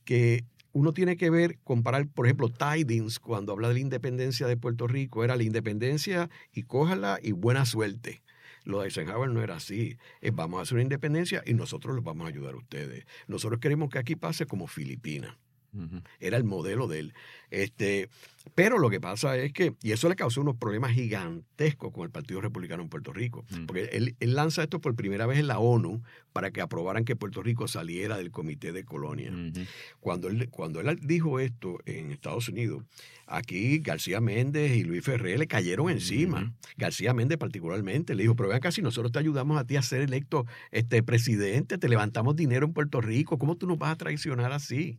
que 0.04 0.44
uno 0.76 0.92
tiene 0.92 1.16
que 1.16 1.30
ver, 1.30 1.58
comparar, 1.64 2.06
por 2.06 2.26
ejemplo, 2.26 2.50
Tidings, 2.50 3.18
cuando 3.18 3.52
habla 3.52 3.68
de 3.68 3.74
la 3.74 3.80
independencia 3.80 4.46
de 4.46 4.58
Puerto 4.58 4.86
Rico, 4.86 5.24
era 5.24 5.34
la 5.34 5.42
independencia 5.42 6.28
y 6.52 6.64
cójala 6.64 7.18
y 7.22 7.32
buena 7.32 7.64
suerte. 7.64 8.22
Lo 8.64 8.80
de 8.80 8.88
Eisenhower 8.88 9.30
no 9.30 9.42
era 9.42 9.56
así. 9.56 9.96
Es, 10.20 10.34
vamos 10.34 10.58
a 10.58 10.62
hacer 10.64 10.74
una 10.74 10.82
independencia 10.82 11.42
y 11.46 11.54
nosotros 11.54 11.94
los 11.94 12.04
vamos 12.04 12.26
a 12.26 12.28
ayudar 12.28 12.52
a 12.52 12.58
ustedes. 12.58 13.06
Nosotros 13.26 13.58
queremos 13.58 13.88
que 13.88 13.98
aquí 13.98 14.16
pase 14.16 14.44
como 14.44 14.66
Filipinas. 14.66 15.38
Era 16.20 16.36
el 16.36 16.44
modelo 16.44 16.88
de 16.88 16.98
él. 17.00 17.14
Este, 17.50 18.08
pero 18.54 18.78
lo 18.78 18.90
que 18.90 19.00
pasa 19.00 19.36
es 19.36 19.52
que, 19.52 19.74
y 19.82 19.92
eso 19.92 20.08
le 20.08 20.16
causó 20.16 20.40
unos 20.40 20.56
problemas 20.56 20.92
gigantescos 20.92 21.92
con 21.92 22.04
el 22.04 22.10
Partido 22.10 22.40
Republicano 22.40 22.82
en 22.82 22.88
Puerto 22.88 23.12
Rico, 23.12 23.44
Mm. 23.50 23.66
porque 23.66 23.84
él, 23.92 24.16
él 24.18 24.34
lanza 24.34 24.62
esto 24.62 24.80
por 24.80 24.94
primera 24.96 25.26
vez 25.26 25.38
en 25.38 25.46
la 25.46 25.58
ONU 25.58 26.02
para 26.32 26.50
que 26.50 26.60
aprobaran 26.60 27.04
que 27.04 27.16
Puerto 27.16 27.42
Rico 27.42 27.68
saliera 27.68 28.16
del 28.18 28.30
Comité 28.30 28.72
de 28.72 28.84
Colonia. 28.84 29.32
Cuando 30.00 30.28
él, 30.28 30.48
cuando 30.50 30.80
él 30.80 30.98
dijo 31.02 31.40
esto 31.40 31.78
en 31.86 32.10
Estados 32.10 32.48
Unidos, 32.48 32.82
aquí 33.26 33.78
García 33.78 34.20
Méndez 34.20 34.76
y 34.76 34.82
Luis 34.84 35.04
Ferré 35.04 35.38
le 35.38 35.46
cayeron 35.46 35.88
encima. 35.90 36.52
García 36.76 37.14
Méndez 37.14 37.38
particularmente 37.38 38.14
le 38.14 38.22
dijo, 38.22 38.36
pero 38.36 38.48
vean 38.48 38.60
casi 38.60 38.82
nosotros 38.82 39.12
te 39.12 39.18
ayudamos 39.18 39.58
a 39.58 39.64
ti 39.64 39.76
a 39.76 39.82
ser 39.82 40.02
electo 40.02 40.46
este, 40.72 41.02
presidente, 41.02 41.78
te 41.78 41.88
levantamos 41.88 42.36
dinero 42.36 42.66
en 42.66 42.72
Puerto 42.72 43.00
Rico, 43.00 43.38
¿cómo 43.38 43.56
tú 43.56 43.66
nos 43.66 43.78
vas 43.78 43.92
a 43.92 43.96
traicionar 43.96 44.52
así? 44.52 44.98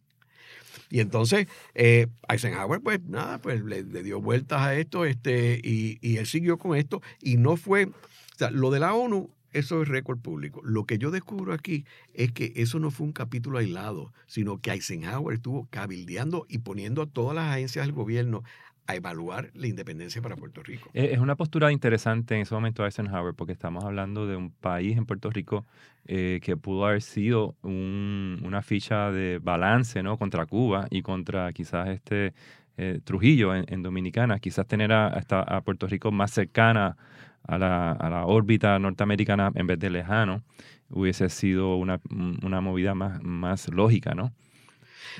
Y 0.89 1.00
entonces 1.00 1.48
eh, 1.75 2.08
Eisenhower, 2.29 2.82
pues 2.82 3.01
nada, 3.03 3.39
pues 3.39 3.63
le, 3.63 3.84
dio 3.84 4.22
vueltas 4.22 4.62
a 4.62 4.75
esto 4.75 5.06
este, 5.06 5.60
y, 5.63 5.98
y 6.01 6.17
él 6.17 6.25
siguió 6.25 6.58
con 6.58 6.77
esto 6.77 7.01
y 7.22 7.38
no 7.38 7.58
fue, 7.58 7.86
o 7.86 7.91
sea, 8.38 8.51
lo 8.51 8.72
de 8.72 8.79
la 8.79 8.94
ONU, 8.94 9.29
eso 9.53 9.82
es 9.82 9.88
récord 9.88 10.20
público. 10.20 10.62
Lo 10.63 10.86
que 10.86 10.98
yo 10.98 11.10
descubro 11.10 11.53
aquí 11.53 11.86
es 12.13 12.32
que 12.32 12.53
eso 12.56 12.79
no 12.79 12.91
fue 12.91 13.08
un 13.08 13.13
capítulo 13.13 13.58
aislado, 13.58 14.13
sino 14.27 14.60
que 14.60 14.72
Eisenhower 14.72 15.36
estuvo 15.36 15.67
cabildeando 15.70 16.46
y 16.50 16.60
poniendo 16.60 17.01
a 17.01 17.08
todas 17.08 17.36
las 17.36 17.53
agencias 17.53 17.86
del 17.86 17.96
gobierno 17.96 18.44
a 18.88 18.96
evaluar 18.96 19.50
la 19.53 19.67
independencia 19.67 20.22
para 20.22 20.36
Puerto 20.36 20.63
Rico. 20.63 20.89
Es 20.94 21.12
es 21.13 21.20
una 21.20 21.36
postura 21.36 21.72
interesante 21.72 22.36
en 22.36 22.41
ese 22.41 22.53
momento 22.56 22.86
Eisenhower 22.86 23.34
porque 23.34 23.53
estamos 23.53 23.84
hablando 23.84 24.25
de 24.27 24.36
un 24.36 24.50
país 24.51 24.98
en 24.98 25.06
Puerto 25.06 25.29
Rico 25.29 25.65
eh, 26.06 26.39
que 26.41 26.56
pudo 26.58 26.86
haber 26.86 27.01
sido 27.01 27.56
un- 27.63 28.39
una 28.44 28.62
ficha 28.62 29.12
de 29.12 29.39
balance 29.41 30.01
¿no? 30.03 30.17
contra 30.17 30.46
Cuba 30.46 30.88
y 30.89 31.01
contra 31.01 31.51
quizás 31.53 31.89
este 31.89 32.34
eh, 32.77 33.00
Trujillo 33.03 33.56
en, 33.56 33.82
Dominicana, 33.82 34.39
quizás 34.39 34.67
tener 34.67 34.91
a, 34.94 35.08
hasta 35.08 35.62
Puerto 35.62 35.88
Rico 35.88 36.12
más 36.12 36.32
cercana 36.32 36.96
a 37.44 37.58
la, 37.58 37.91
a 37.91 38.10
la 38.10 38.25
órbita 38.25 38.77
norteamericana 38.79 39.51
en 39.56 39.67
vez 39.67 39.79
de 39.79 39.89
lejano, 39.89 40.44
hubiese 40.89 41.27
sido 41.29 41.75
una, 41.77 42.00
una 42.44 42.62
movida 42.62 42.94
más, 42.94 43.22
más 43.24 43.67
lógica, 43.70 44.13
¿no? 44.13 44.32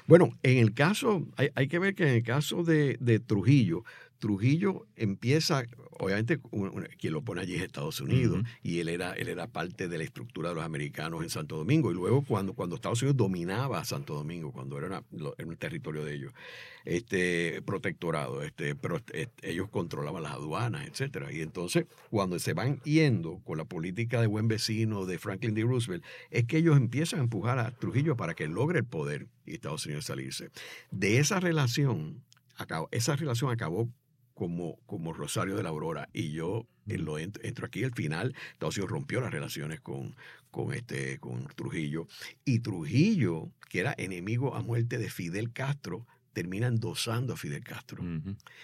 Bueno, 0.06 0.38
en 0.44 0.58
el 0.58 0.74
caso, 0.74 1.26
hay, 1.38 1.50
hay 1.56 1.68
que 1.68 1.80
ver 1.80 1.96
que 1.96 2.04
en 2.04 2.16
el 2.16 2.24
caso 2.24 2.64
de, 2.64 2.98
de 3.00 3.20
Trujillo, 3.20 3.84
Trujillo 4.20 4.88
empieza, 4.96 5.64
obviamente, 6.00 6.40
un- 6.52 6.70
un- 6.70 6.88
quien 6.98 7.14
lo 7.14 7.22
pone 7.24 7.42
allí 7.42 7.56
es 7.56 7.62
Estados 7.62 8.02
Unidos, 8.02 8.44
y 8.64 8.80
él 8.80 8.90
era, 8.90 9.14
él 9.14 9.28
era 9.28 9.48
parte 9.48 9.88
de 9.88 9.98
la 9.98 10.04
estructura 10.04 10.50
de 10.50 10.56
los 10.56 10.64
americanos 10.64 11.24
en 11.24 11.30
Santo 11.30 11.58
Domingo. 11.58 11.92
Y 11.92 11.94
luego, 11.94 12.24
cuando, 12.24 12.54
cuando 12.54 12.76
Estados 12.76 13.02
Unidos 13.02 13.18
dominaba 13.18 13.84
Santo 13.86 14.14
Domingo, 14.16 14.52
cuando 14.52 14.78
era, 14.78 14.88
una- 14.88 15.04
lo- 15.12 15.36
era 15.38 15.48
un 15.48 15.56
territorio 15.58 16.04
de 16.04 16.14
ellos, 16.16 16.34
este, 16.86 17.62
protectorado, 17.64 18.42
este, 18.44 18.76
pero 18.76 18.98
este, 18.98 19.30
ellos 19.42 19.70
controlaban 19.70 20.24
las 20.24 20.34
aduanas, 20.34 20.88
etcétera. 20.88 21.32
Y 21.32 21.42
entonces, 21.42 21.86
cuando 22.10 22.40
se 22.40 22.54
van 22.54 22.80
yendo 22.84 23.40
con 23.44 23.58
la 23.58 23.66
política 23.66 24.22
de 24.22 24.28
buen 24.28 24.48
vecino 24.48 25.06
de 25.06 25.18
Franklin 25.20 25.54
D. 25.54 25.64
Roosevelt, 25.64 26.04
es 26.32 26.46
que 26.46 26.58
ellos 26.58 26.78
empiezan 26.78 27.20
a 27.20 27.24
empujar 27.24 27.60
a 27.60 27.72
Trujillo 27.72 28.16
para 28.16 28.34
que 28.36 28.48
logre 28.48 28.80
el 28.80 28.86
poder 28.86 29.28
y 29.46 29.54
Estados 29.54 29.86
Unidos 29.86 30.06
salirse. 30.06 30.50
De 30.92 31.18
esa 31.20 31.40
relación, 31.40 32.24
acabó, 32.56 32.88
esa 32.92 33.16
relación 33.16 33.52
acabó 33.52 33.90
como, 34.38 34.78
como 34.86 35.14
Rosario 35.14 35.56
de 35.56 35.64
la 35.64 35.70
Aurora. 35.70 36.10
Y 36.14 36.32
yo 36.32 36.68
eh, 36.86 37.00
lo 37.00 37.18
entro, 37.18 37.44
entro 37.44 37.66
aquí 37.66 37.84
al 37.84 37.96
final. 37.96 38.36
Estados 38.54 38.78
Unidos 38.78 38.92
rompió 38.92 39.20
las 39.20 39.32
relaciones 39.32 39.82
con, 39.82 40.16
con, 40.52 40.76
este, 40.76 41.18
con 41.18 41.48
Trujillo. 41.56 42.08
Y 42.46 42.60
Trujillo, 42.60 43.50
que 43.68 43.80
era 43.80 43.96
enemigo 43.98 44.54
a 44.54 44.62
muerte 44.62 45.00
de 45.00 45.10
Fidel 45.10 45.52
Castro, 45.52 46.06
termina 46.38 46.68
endosando 46.68 47.34
a 47.34 47.36
Fidel 47.36 47.64
Castro 47.64 48.04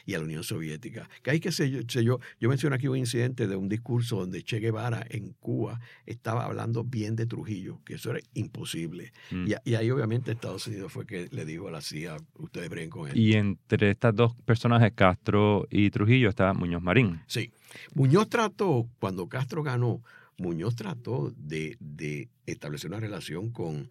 y 0.05 0.13
a 0.13 0.19
la 0.19 0.25
Unión 0.25 0.43
Soviética. 0.43 1.09
Que 1.23 1.31
hay 1.31 1.39
que 1.39 1.51
sé 1.51 1.71
yo, 1.71 1.79
sé 1.87 2.03
yo, 2.03 2.19
yo 2.39 2.47
menciono 2.47 2.75
aquí 2.75 2.87
un 2.87 2.97
incidente 2.97 3.47
de 3.47 3.55
un 3.55 3.67
discurso 3.67 4.17
donde 4.17 4.43
Che 4.43 4.59
Guevara 4.59 5.03
en 5.09 5.33
Cuba 5.39 5.79
estaba 6.05 6.45
hablando 6.45 6.83
bien 6.83 7.15
de 7.15 7.25
Trujillo, 7.25 7.81
que 7.83 7.95
eso 7.95 8.11
era 8.11 8.19
imposible. 8.35 9.11
Mm. 9.31 9.47
Y, 9.47 9.71
y 9.71 9.73
ahí 9.73 9.89
obviamente 9.89 10.33
Estados 10.33 10.67
Unidos 10.67 10.91
fue 10.91 11.07
que 11.07 11.29
le 11.31 11.45
dijo 11.45 11.67
a 11.67 11.71
la 11.71 11.81
CIA, 11.81 12.17
ustedes 12.35 12.69
breguen 12.69 12.91
con 12.91 13.09
él. 13.09 13.17
Y 13.17 13.33
entre 13.33 13.89
estas 13.89 14.15
dos 14.15 14.35
personajes, 14.45 14.91
Castro 14.93 15.65
y 15.71 15.89
Trujillo, 15.89 16.29
está 16.29 16.53
Muñoz 16.53 16.83
Marín. 16.83 17.21
Sí. 17.25 17.51
Muñoz 17.95 18.29
trató, 18.29 18.87
cuando 18.99 19.27
Castro 19.27 19.63
ganó, 19.63 20.03
Muñoz 20.37 20.75
trató 20.75 21.33
de, 21.37 21.75
de 21.79 22.29
establecer 22.45 22.91
una 22.91 22.99
relación 22.99 23.49
con, 23.49 23.89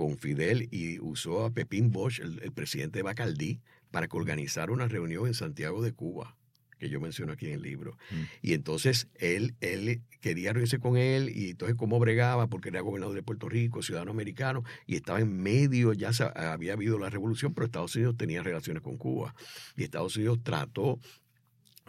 con 0.00 0.16
Fidel 0.16 0.66
y 0.70 0.98
usó 1.00 1.44
a 1.44 1.50
Pepín 1.50 1.90
Bosch, 1.90 2.20
el, 2.20 2.40
el 2.42 2.52
presidente 2.52 3.00
de 3.00 3.02
Bacaldí, 3.02 3.60
para 3.90 4.08
que 4.08 4.16
organizara 4.16 4.72
una 4.72 4.88
reunión 4.88 5.26
en 5.26 5.34
Santiago 5.34 5.82
de 5.82 5.92
Cuba, 5.92 6.38
que 6.78 6.88
yo 6.88 7.00
menciono 7.02 7.32
aquí 7.34 7.48
en 7.48 7.52
el 7.52 7.60
libro. 7.60 7.98
Mm. 8.10 8.22
Y 8.40 8.54
entonces 8.54 9.08
él, 9.16 9.56
él 9.60 10.00
quería 10.22 10.54
reunirse 10.54 10.78
con 10.78 10.96
él 10.96 11.28
y 11.36 11.50
entonces 11.50 11.76
cómo 11.76 11.98
bregaba, 11.98 12.46
porque 12.46 12.70
era 12.70 12.80
gobernador 12.80 13.14
de 13.14 13.22
Puerto 13.22 13.50
Rico, 13.50 13.82
ciudadano 13.82 14.10
americano, 14.12 14.64
y 14.86 14.96
estaba 14.96 15.20
en 15.20 15.36
medio, 15.42 15.92
ya 15.92 16.14
se- 16.14 16.24
había 16.34 16.72
habido 16.72 16.98
la 16.98 17.10
revolución, 17.10 17.52
pero 17.52 17.66
Estados 17.66 17.94
Unidos 17.94 18.16
tenía 18.16 18.42
relaciones 18.42 18.82
con 18.82 18.96
Cuba. 18.96 19.34
Y 19.76 19.82
Estados 19.82 20.16
Unidos 20.16 20.38
trató 20.42 20.98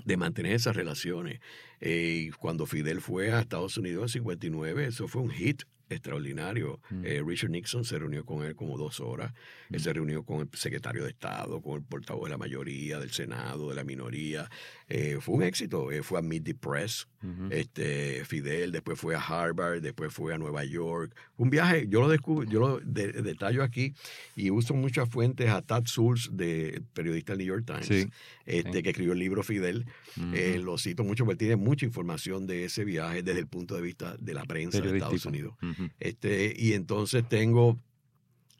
de 0.03 0.17
mantener 0.17 0.51
esas 0.53 0.75
relaciones. 0.75 1.39
Eh, 1.79 2.25
y 2.27 2.29
cuando 2.31 2.65
Fidel 2.65 2.99
fue 2.99 3.31
a 3.31 3.39
Estados 3.39 3.77
Unidos 3.77 4.03
en 4.03 4.09
59, 4.09 4.85
eso 4.87 5.07
fue 5.07 5.21
un 5.21 5.29
hit 5.31 5.63
extraordinario. 5.95 6.79
Mm. 6.89 7.05
Eh, 7.05 7.23
Richard 7.25 7.49
Nixon 7.51 7.83
se 7.85 7.97
reunió 7.99 8.25
con 8.25 8.43
él 8.45 8.55
como 8.55 8.77
dos 8.77 8.99
horas. 8.99 9.33
Él 9.69 9.77
Mm. 9.79 9.83
se 9.83 9.93
reunió 9.93 10.23
con 10.23 10.41
el 10.41 10.49
secretario 10.53 11.03
de 11.03 11.09
Estado, 11.09 11.61
con 11.61 11.75
el 11.77 11.83
portavoz 11.83 12.25
de 12.25 12.31
la 12.31 12.37
mayoría, 12.37 12.99
del 12.99 13.11
Senado, 13.11 13.69
de 13.69 13.75
la 13.75 13.83
minoría. 13.83 14.49
Eh, 14.87 15.17
fue 15.21 15.35
un 15.35 15.43
éxito. 15.43 15.91
Eh, 15.91 16.03
fue 16.03 16.19
a 16.19 16.21
Meet 16.21 16.43
the 16.43 16.55
Press, 16.55 17.07
este, 17.49 18.23
Fidel, 18.25 18.71
después 18.71 18.99
fue 18.99 19.15
a 19.15 19.19
Harvard, 19.19 19.81
después 19.81 20.13
fue 20.13 20.33
a 20.33 20.37
Nueva 20.37 20.63
York. 20.65 21.15
Un 21.37 21.49
viaje, 21.49 21.85
yo 21.87 22.01
lo 22.01 22.07
descubro, 22.09 22.49
yo 22.49 22.59
lo 22.59 22.79
de- 22.79 23.11
detallo 23.21 23.63
aquí 23.63 23.93
y 24.35 24.49
uso 24.49 24.73
muchas 24.73 25.09
fuentes 25.09 25.49
a 25.49 25.61
Tad 25.61 25.83
Schultz, 25.85 26.29
de 26.31 26.81
periodista 26.93 27.33
del 27.33 27.39
New 27.45 27.47
York 27.55 27.65
Times, 27.65 27.85
Sí. 27.87 28.09
este, 28.45 28.73
Sí. 28.73 28.83
que 28.83 28.89
escribió 28.89 29.13
el 29.13 29.19
libro 29.19 29.43
Fidel. 29.43 29.85
Eh, 30.33 30.59
lo 30.63 30.77
cito 30.77 31.03
mucho 31.03 31.25
porque 31.25 31.37
tiene 31.37 31.55
mucha 31.55 31.85
información 31.85 32.45
de 32.47 32.65
ese 32.65 32.83
viaje 32.83 33.23
desde 33.23 33.39
el 33.39 33.47
punto 33.47 33.75
de 33.75 33.81
vista 33.81 34.15
de 34.19 34.33
la 34.33 34.43
prensa 34.45 34.79
de 34.81 34.91
Estados. 34.97 35.25
Unidos. 35.25 35.55
Este, 35.99 36.53
y 36.57 36.73
entonces 36.73 37.27
tengo 37.27 37.79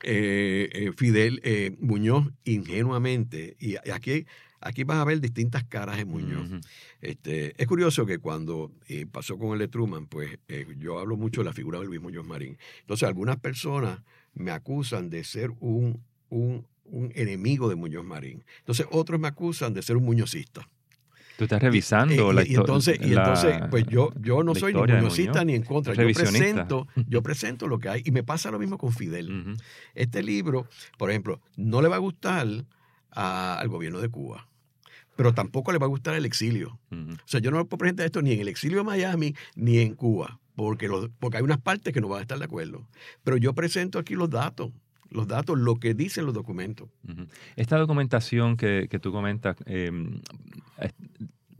eh, 0.04 0.70
eh, 0.74 0.92
Fidel 0.98 1.42
eh, 1.44 1.75
Muñoz 1.80 2.28
ingenuamente, 2.44 3.56
y 3.60 3.75
aquí, 3.92 4.25
aquí 4.60 4.84
vas 4.84 4.98
a 4.98 5.06
ver 5.06 5.22
distintas 5.22 5.63
caras 5.63 6.00
en 6.00 6.08
Muñoz. 6.08 6.50
Este, 7.01 7.54
es 7.62 7.68
curioso 7.68 8.06
que 8.06 8.18
cuando 8.18 8.72
eh, 8.88 9.06
pasó 9.06 9.38
con 9.38 9.54
el 9.54 9.60
de 9.60 9.68
Truman, 9.68 10.08
pues 10.08 10.40
eh, 10.48 10.66
yo 10.78 11.00
hablo 11.00 11.18
mucho 11.18 11.42
de 11.42 11.46
la 11.46 11.54
figura 11.54 11.80
de 11.80 11.86
Luis 11.86 12.01
Muñoz 12.01 12.25
Marín. 12.25 12.58
Entonces, 12.82 13.08
algunas 13.08 13.38
personas 13.38 14.01
me 14.34 14.51
acusan 14.51 15.10
de 15.10 15.24
ser 15.24 15.51
un, 15.60 16.01
un, 16.30 16.66
un 16.86 17.12
enemigo 17.16 17.70
de 17.70 17.75
Muñoz 17.75 18.06
Marín. 18.06 18.44
Entonces, 18.60 18.86
otros 18.92 19.20
me 19.20 19.28
acusan 19.28 19.74
de 19.74 19.82
ser 19.82 19.98
un 19.98 20.06
muñozista. 20.06 20.68
Tú 21.38 21.46
estás 21.46 21.62
revisando 21.62 22.14
y, 22.32 22.36
la 22.36 22.42
y 22.44 22.46
histo- 22.50 22.60
entonces, 22.62 23.00
y 23.02 23.14
entonces, 23.14 23.56
pues 23.70 23.86
yo, 23.88 24.12
yo 24.20 24.44
no 24.44 24.54
soy 24.56 24.74
ni 24.74 24.80
historia 24.80 24.96
muñozista 24.98 25.32
Muñoz. 25.32 25.46
ni 25.46 25.56
en 25.56 25.64
contra. 25.64 25.94
Yo 25.94 26.02
presento, 26.40 26.88
yo 27.08 27.24
presento 27.24 27.68
lo 27.68 27.80
que 27.80 27.90
hay. 27.90 28.02
Y 28.06 28.12
me 28.12 28.24
pasa 28.24 28.52
lo 28.52 28.60
mismo 28.60 28.78
con 28.78 28.92
Fidel. 28.94 29.56
Este 29.96 30.22
libro, 30.24 30.68
por 30.98 31.10
ejemplo, 31.10 31.42
no 31.58 31.82
le 31.82 31.88
va 31.88 31.96
a 31.96 32.00
gustar 32.00 32.48
a- 33.12 33.58
al 33.60 33.68
gobierno 33.70 34.00
de 34.00 34.10
Cuba, 34.10 34.48
pero 35.16 35.34
tampoco 35.34 35.72
le 35.72 35.78
va 35.80 35.86
a 35.86 35.90
gustar 35.90 36.16
el 36.16 36.26
exilio. 36.26 36.80
O 36.92 37.28
sea, 37.28 37.40
yo 37.40 37.52
no 37.52 37.58
puedo 37.66 37.78
presentar 37.80 38.06
esto 38.06 38.22
ni 38.22 38.34
en 38.34 38.40
el 38.42 38.48
exilio 38.48 38.78
de 38.80 38.84
Miami 38.84 39.34
ni 39.56 39.80
en 39.80 39.96
Cuba, 39.96 40.40
porque, 40.56 40.88
los- 40.88 41.10
porque 41.20 41.38
hay 41.38 41.44
unas 41.44 41.60
partes 41.60 41.94
que 41.94 42.02
no 42.02 42.08
van 42.10 42.20
a 42.20 42.22
estar 42.22 42.38
de 42.40 42.46
acuerdo. 42.46 42.88
Pero 43.24 43.38
yo 43.38 43.54
presento 43.54 44.00
aquí 44.00 44.16
los 44.16 44.30
datos, 44.30 44.72
los 45.12 45.27
datos, 45.27 45.60
lo 45.60 45.75
que 45.75 45.94
dicen 45.94 46.25
los 46.25 46.34
documentos. 46.34 46.89
Esta 47.56 47.77
documentación 47.77 48.58
que, 48.58 48.88
que 48.89 49.00
tú 49.00 49.12
comentas, 49.12 49.56
eh, 49.65 49.91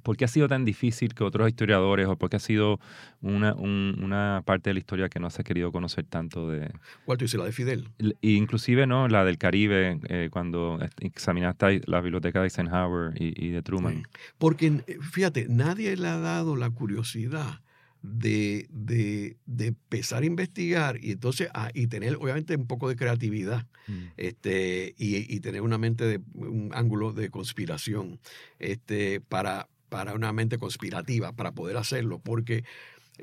¿por 0.04 0.18
qué 0.18 0.26
ha 0.26 0.28
sido 0.28 0.48
tan 0.48 0.66
difícil 0.66 1.14
que 1.14 1.24
otros 1.24 1.48
historiadores 1.48 2.08
o 2.08 2.16
por 2.18 2.30
qué 2.32 2.38
ha 2.38 2.40
sido 2.40 2.80
una, 3.22 3.54
un- 3.54 4.00
una 4.02 4.42
parte 4.46 4.72
de 4.72 4.74
la 4.76 4.80
historia 4.80 5.10
que 5.10 5.20
no 5.20 5.30
se 5.30 5.42
ha 5.42 5.44
querido 5.46 5.72
conocer 5.72 6.06
tanto 6.06 6.50
de... 6.50 6.72
¿Cuál 7.06 7.20
tú 7.20 7.26
dices? 7.26 7.38
La 7.40 7.46
de 7.46 7.52
Fidel. 7.52 7.90
l- 8.00 8.16
Inclusive, 8.22 8.88
¿no? 8.88 9.08
La 9.08 9.24
del 9.24 9.38
Caribe, 9.38 10.00
eh, 10.10 10.30
cuando 10.32 10.80
examinaste 11.02 11.82
la 11.86 12.02
biblioteca 12.02 12.40
de 12.40 12.46
Eisenhower 12.48 13.14
y, 13.22 13.46
y 13.46 13.50
de 13.50 13.62
Truman. 13.62 13.98
Sí. 13.98 14.04
Porque, 14.40 14.68
eh, 14.88 14.98
fíjate, 15.02 15.46
nadie 15.50 15.96
le 15.98 16.08
ha 16.08 16.18
dado 16.18 16.56
la 16.56 16.72
curiosidad 16.72 17.62
de, 18.02 18.68
de, 18.72 19.38
de 19.46 19.68
empezar 19.68 20.24
a 20.24 20.26
investigar 20.26 20.98
y 21.04 21.12
entonces 21.12 21.50
ah, 21.54 21.70
y 21.74 21.88
tener 21.88 22.16
obviamente 22.16 22.56
un 22.56 22.68
poco 22.68 22.90
de 22.90 22.96
creatividad 22.96 23.68
Mm. 23.88 24.14
este, 24.18 24.94
y, 24.98 25.34
y 25.34 25.40
tener 25.40 25.62
una 25.62 25.78
mente 25.78 26.06
de 26.06 26.22
un 26.34 26.72
ángulo 26.74 27.14
de 27.14 27.30
conspiración 27.30 28.20
este, 28.60 29.22
para, 29.22 29.70
para 29.90 30.14
una 30.14 30.32
mente 30.34 30.58
conspirativa, 30.58 31.34
para 31.34 31.54
poder 31.54 31.78
hacerlo, 31.78 32.20
porque 32.20 32.64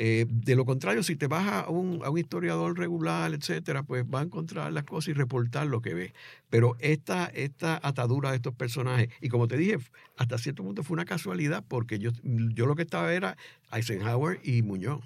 Eh, 0.01 0.27
de 0.29 0.55
lo 0.55 0.65
contrario, 0.65 1.03
si 1.03 1.17
te 1.17 1.27
vas 1.27 1.49
a 1.49 1.69
un, 1.69 2.05
a 2.05 2.11
un, 2.11 2.19
historiador 2.19 2.79
regular, 2.79 3.35
etcétera, 3.35 3.83
pues 3.83 4.05
va 4.05 4.21
a 4.21 4.23
encontrar 4.23 4.73
las 4.73 4.85
cosas 4.85 5.09
y 5.09 5.13
reportar 5.13 5.67
lo 5.67 5.83
que 5.83 5.93
ve. 5.93 6.15
Pero 6.49 6.77
esta, 6.79 7.27
esta 7.27 7.81
atadura 7.83 8.31
de 8.31 8.37
estos 8.37 8.55
personajes, 8.55 9.09
y 9.21 9.29
como 9.29 9.49
te 9.49 9.57
dije, 9.57 9.79
hasta 10.17 10.39
cierto 10.39 10.63
punto 10.63 10.85
fue 10.85 10.95
una 10.95 11.05
casualidad, 11.05 11.65
porque 11.67 11.99
yo, 11.99 12.13
yo 12.23 12.67
lo 12.67 12.77
que 12.77 12.83
estaba 12.83 13.13
era 13.13 13.37
Eisenhower 13.73 14.39
y 14.45 14.63
Muñoz. 14.63 15.03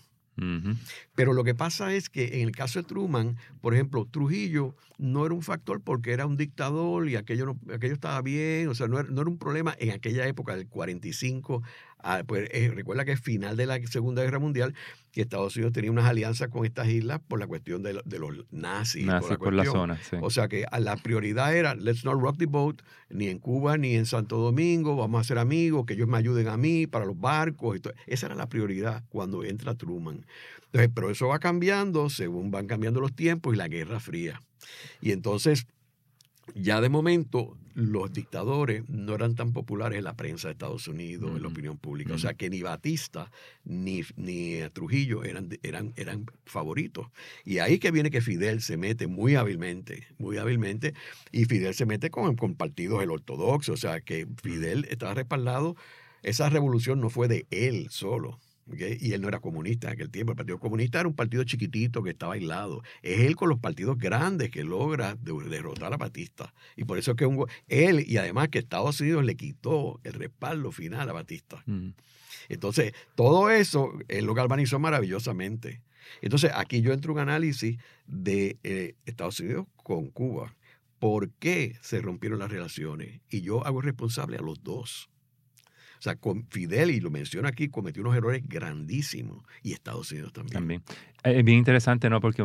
Pero 1.14 1.34
lo 1.34 1.44
que 1.44 1.54
pasa 1.54 1.94
es 1.94 2.08
que 2.08 2.40
en 2.40 2.48
el 2.48 2.52
caso 2.52 2.80
de 2.80 2.88
Truman, 2.88 3.36
por 3.60 3.74
ejemplo, 3.74 4.06
Trujillo 4.10 4.74
no 4.98 5.26
era 5.26 5.34
un 5.34 5.42
factor 5.42 5.80
porque 5.82 6.12
era 6.12 6.26
un 6.26 6.36
dictador 6.36 7.08
y 7.08 7.16
aquello, 7.16 7.46
no, 7.46 7.60
aquello 7.72 7.94
estaba 7.94 8.20
bien, 8.22 8.68
o 8.68 8.74
sea, 8.74 8.88
no 8.88 8.98
era, 8.98 9.08
no 9.10 9.20
era 9.20 9.30
un 9.30 9.38
problema 9.38 9.74
en 9.78 9.90
aquella 9.90 10.26
época, 10.26 10.56
del 10.56 10.68
45 10.68 11.62
Ah, 12.02 12.22
pues, 12.26 12.48
eh, 12.52 12.70
recuerda 12.74 13.04
que 13.04 13.12
es 13.12 13.20
final 13.20 13.56
de 13.56 13.66
la 13.66 13.80
Segunda 13.86 14.22
Guerra 14.22 14.38
Mundial, 14.38 14.74
que 15.12 15.22
Estados 15.22 15.54
Unidos 15.56 15.72
tenía 15.72 15.90
unas 15.90 16.06
alianzas 16.06 16.48
con 16.48 16.64
estas 16.64 16.88
islas 16.88 17.20
por 17.26 17.38
la 17.38 17.46
cuestión 17.46 17.82
de, 17.82 18.00
de 18.04 18.18
los 18.18 18.44
nazis. 18.50 19.06
por 19.38 19.52
la, 19.52 19.64
zona, 19.64 19.98
O 20.20 20.30
sea 20.30 20.48
que 20.48 20.64
la 20.78 20.96
prioridad 20.96 21.54
era, 21.56 21.74
let's 21.74 22.04
not 22.04 22.20
rock 22.20 22.38
the 22.38 22.46
boat, 22.46 22.82
ni 23.08 23.28
en 23.28 23.38
Cuba 23.38 23.76
ni 23.78 23.94
en 23.94 24.06
Santo 24.06 24.38
Domingo, 24.38 24.96
vamos 24.96 25.20
a 25.20 25.24
ser 25.24 25.38
amigos, 25.38 25.86
que 25.86 25.94
ellos 25.94 26.08
me 26.08 26.18
ayuden 26.18 26.48
a 26.48 26.56
mí 26.56 26.86
para 26.86 27.04
los 27.04 27.18
barcos. 27.18 27.78
Y 27.78 27.82
Esa 28.06 28.26
era 28.26 28.34
la 28.34 28.48
prioridad 28.48 29.04
cuando 29.08 29.44
entra 29.44 29.74
Truman. 29.74 30.26
Entonces, 30.66 30.90
pero 30.94 31.10
eso 31.10 31.28
va 31.28 31.38
cambiando 31.38 32.08
según 32.08 32.50
van 32.50 32.66
cambiando 32.66 33.00
los 33.00 33.14
tiempos 33.14 33.54
y 33.54 33.58
la 33.58 33.68
Guerra 33.68 34.00
Fría. 34.00 34.40
Y 35.00 35.12
entonces 35.12 35.66
ya 36.54 36.80
de 36.80 36.88
momento 36.88 37.56
los 37.74 38.12
dictadores 38.12 38.88
no 38.88 39.14
eran 39.14 39.34
tan 39.34 39.52
populares 39.52 39.98
en 39.98 40.04
la 40.04 40.16
prensa 40.16 40.48
de 40.48 40.52
Estados 40.52 40.88
Unidos, 40.88 41.36
en 41.36 41.42
la 41.42 41.48
opinión 41.48 41.78
pública. 41.78 42.14
O 42.14 42.18
sea 42.18 42.34
que 42.34 42.50
ni 42.50 42.62
Batista 42.62 43.30
ni, 43.64 44.02
ni 44.16 44.60
Trujillo 44.72 45.24
eran, 45.24 45.48
eran, 45.62 45.92
eran 45.96 46.26
favoritos. 46.44 47.06
Y 47.44 47.58
ahí 47.58 47.78
que 47.78 47.90
viene 47.90 48.10
que 48.10 48.20
Fidel 48.20 48.60
se 48.60 48.76
mete 48.76 49.06
muy 49.06 49.36
hábilmente, 49.36 50.06
muy 50.18 50.38
hábilmente, 50.38 50.94
y 51.30 51.44
Fidel 51.44 51.74
se 51.74 51.86
mete 51.86 52.10
con, 52.10 52.36
con 52.36 52.54
partidos 52.54 53.02
el 53.02 53.10
ortodoxo. 53.10 53.72
O 53.72 53.76
sea 53.76 54.00
que 54.00 54.26
Fidel 54.42 54.86
estaba 54.90 55.14
respaldado. 55.14 55.76
Esa 56.22 56.48
revolución 56.48 57.00
no 57.00 57.10
fue 57.10 57.28
de 57.28 57.46
él 57.50 57.88
solo 57.90 58.38
y 58.66 59.12
él 59.12 59.20
no 59.20 59.28
era 59.28 59.40
comunista 59.40 59.88
en 59.88 59.94
aquel 59.94 60.10
tiempo. 60.10 60.32
El 60.32 60.36
Partido 60.36 60.58
Comunista 60.58 61.00
era 61.00 61.08
un 61.08 61.14
partido 61.14 61.44
chiquitito 61.44 62.02
que 62.02 62.10
estaba 62.10 62.34
aislado. 62.34 62.82
Es 63.02 63.20
él 63.20 63.36
con 63.36 63.48
los 63.48 63.58
partidos 63.58 63.98
grandes 63.98 64.50
que 64.50 64.64
logra 64.64 65.16
derrotar 65.16 65.92
a 65.92 65.96
Batista. 65.96 66.54
Y 66.76 66.84
por 66.84 66.98
eso 66.98 67.12
es 67.12 67.16
que 67.16 67.26
un, 67.26 67.46
él, 67.68 68.04
y 68.06 68.16
además 68.16 68.48
que 68.48 68.58
Estados 68.58 69.00
Unidos 69.00 69.24
le 69.24 69.36
quitó 69.36 70.00
el 70.04 70.14
respaldo 70.14 70.72
final 70.72 71.08
a 71.08 71.12
Batista. 71.12 71.62
Mm. 71.66 71.90
Entonces, 72.48 72.92
todo 73.14 73.50
eso 73.50 73.92
él 74.08 74.24
lo 74.24 74.34
galvanizó 74.34 74.78
maravillosamente. 74.78 75.82
Entonces, 76.20 76.50
aquí 76.54 76.82
yo 76.82 76.92
entro 76.92 77.12
en 77.12 77.16
un 77.18 77.22
análisis 77.22 77.78
de 78.06 78.58
eh, 78.62 78.96
Estados 79.06 79.40
Unidos 79.40 79.66
con 79.76 80.10
Cuba. 80.10 80.54
¿Por 80.98 81.30
qué 81.30 81.76
se 81.80 82.00
rompieron 82.00 82.38
las 82.38 82.50
relaciones? 82.50 83.20
Y 83.28 83.40
yo 83.40 83.66
hago 83.66 83.80
responsable 83.80 84.36
a 84.36 84.42
los 84.42 84.62
dos. 84.62 85.10
O 86.02 86.04
sea, 86.04 86.16
con 86.16 86.44
Fidel, 86.48 86.90
y 86.90 86.98
lo 86.98 87.12
menciona 87.12 87.50
aquí, 87.50 87.68
cometió 87.68 88.02
unos 88.02 88.16
errores 88.16 88.42
grandísimos. 88.44 89.44
Y 89.62 89.72
Estados 89.72 90.10
Unidos 90.10 90.32
también. 90.32 90.52
También. 90.52 90.82
Eh, 91.22 91.38
es 91.38 91.44
bien 91.44 91.58
interesante, 91.58 92.10
¿no? 92.10 92.20
Porque 92.20 92.44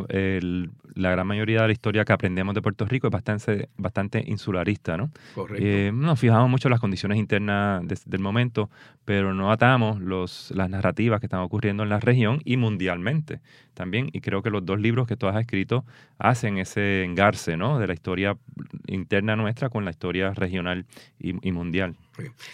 la 0.94 1.10
gran 1.10 1.26
mayoría 1.26 1.62
de 1.62 1.66
la 1.66 1.72
historia 1.72 2.04
que 2.04 2.12
aprendemos 2.12 2.54
de 2.54 2.62
Puerto 2.62 2.84
Rico 2.84 3.08
es 3.08 3.10
bastante, 3.10 3.68
bastante 3.76 4.22
insularista, 4.24 4.96
¿no? 4.96 5.10
Correcto. 5.34 5.66
Eh, 5.66 5.90
nos 5.92 6.20
fijamos 6.20 6.48
mucho 6.48 6.68
en 6.68 6.70
las 6.70 6.80
condiciones 6.80 7.18
internas 7.18 7.82
del 8.06 8.20
momento, 8.20 8.70
pero 9.04 9.34
no 9.34 9.50
atamos 9.50 10.00
los, 10.00 10.52
las 10.52 10.70
narrativas 10.70 11.18
que 11.18 11.26
están 11.26 11.40
ocurriendo 11.40 11.82
en 11.82 11.88
la 11.88 11.98
región 11.98 12.40
y 12.44 12.58
mundialmente 12.58 13.40
también. 13.78 14.10
Y 14.12 14.20
creo 14.20 14.42
que 14.42 14.50
los 14.50 14.66
dos 14.66 14.80
libros 14.80 15.06
que 15.06 15.16
tú 15.16 15.28
has 15.28 15.40
escrito 15.40 15.84
hacen 16.18 16.58
ese 16.58 17.04
engarce, 17.04 17.56
¿no? 17.56 17.78
De 17.78 17.86
la 17.86 17.94
historia 17.94 18.36
interna 18.88 19.36
nuestra 19.36 19.70
con 19.70 19.84
la 19.84 19.92
historia 19.92 20.34
regional 20.34 20.84
y, 21.20 21.52
mundial. 21.52 21.96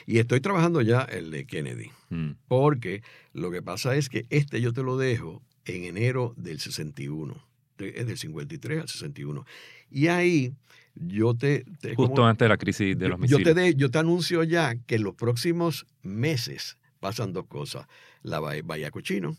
Y 0.07 0.18
estoy 0.18 0.40
trabajando 0.40 0.83
ya 0.83 1.01
el 1.01 1.31
de 1.31 1.46
Kennedy, 1.46 1.90
mm. 2.11 2.33
porque 2.46 3.03
lo 3.33 3.51
que 3.51 3.62
pasa 3.62 3.96
es 3.96 4.11
que 4.11 4.27
este 4.29 4.61
yo 4.61 4.75
te 4.75 4.83
lo 4.83 4.99
dejo 4.99 5.42
en 5.64 5.85
enero 5.85 6.35
del 6.37 6.61
61, 6.61 7.35
es 7.79 8.07
del 8.07 8.18
53 8.18 8.83
al 8.83 8.88
61. 8.88 9.46
Y 9.90 10.09
ahí 10.09 10.53
yo 10.94 11.35
te... 11.35 11.64
Justo 11.96 12.27
antes 12.27 12.44
de 12.44 12.49
la 12.51 12.59
crisis 12.59 12.99
de 12.99 13.09
los 13.09 13.18
misiles. 13.18 13.46
Yo 13.46 13.55
te, 13.55 13.75
yo 13.75 13.90
te 13.90 13.99
anuncio 13.99 14.42
ya 14.44 14.75
que 14.75 14.96
en 14.96 15.05
los 15.05 15.14
próximos 15.14 15.87
meses 16.03 16.77
pasan 17.01 17.33
dos 17.33 17.46
cosas. 17.46 17.87
La 18.22 18.40
Bahía 18.40 18.90
Cochino 18.90 19.38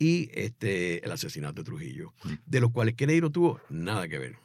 y 0.00 0.30
este, 0.32 1.04
el 1.04 1.12
asesinato 1.12 1.60
de 1.60 1.66
Trujillo, 1.66 2.14
mm. 2.24 2.32
de 2.46 2.60
los 2.60 2.72
cuales 2.72 2.94
Kennedy 2.94 3.20
no 3.20 3.30
tuvo 3.30 3.60
nada 3.68 4.08
que 4.08 4.18
ver. 4.18 4.36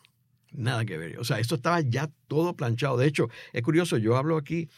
Nada 0.52 0.86
que 0.86 0.98
ver. 0.98 1.18
O 1.18 1.24
sea, 1.24 1.40
esto 1.40 1.56
estaba 1.56 1.82
ya 1.82 2.12
todo 2.28 2.56
planchado. 2.56 2.98
De 2.98 3.08
hecho, 3.08 3.30
es 3.54 3.62
curioso, 3.64 3.98
yo 3.98 4.18
hablo 4.18 4.38
aquí 4.38 4.70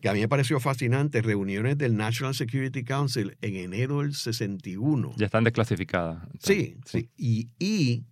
que 0.00 0.08
a 0.08 0.14
mí 0.14 0.20
me 0.20 0.28
pareció 0.28 0.58
fascinante, 0.60 1.22
reuniones 1.22 1.78
del 1.78 1.96
National 1.96 2.34
Security 2.34 2.82
Council 2.82 3.36
en 3.40 3.56
enero 3.56 4.00
del 4.00 4.14
61. 4.14 5.14
Ya 5.16 5.26
están 5.26 5.44
desclasificadas. 5.44 6.26
Sí, 6.40 6.76
sí. 6.84 7.08
Y, 7.16 8.04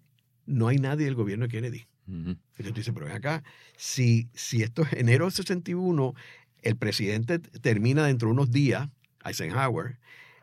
no 0.47 0.69
hay 0.69 0.79
nadie 0.79 1.05
del 1.05 1.15
gobierno 1.15 1.47
de 1.47 1.51
Kennedy. 1.51 1.87
Entonces 2.07 2.73
tú 2.73 2.75
dices, 2.75 2.95
pero 2.95 3.07
ven 3.07 3.15
acá, 3.15 3.45
si, 3.77 4.29
si 4.35 4.63
esto 4.63 4.83
es 4.83 4.95
enero 4.95 5.27
del 5.27 5.33
61, 5.33 6.15
el 6.63 6.77
presidente 6.77 7.39
termina 7.39 8.05
dentro 8.07 8.29
de 8.29 8.33
unos 8.33 8.51
días, 8.51 8.89
Eisenhower, 9.25 9.99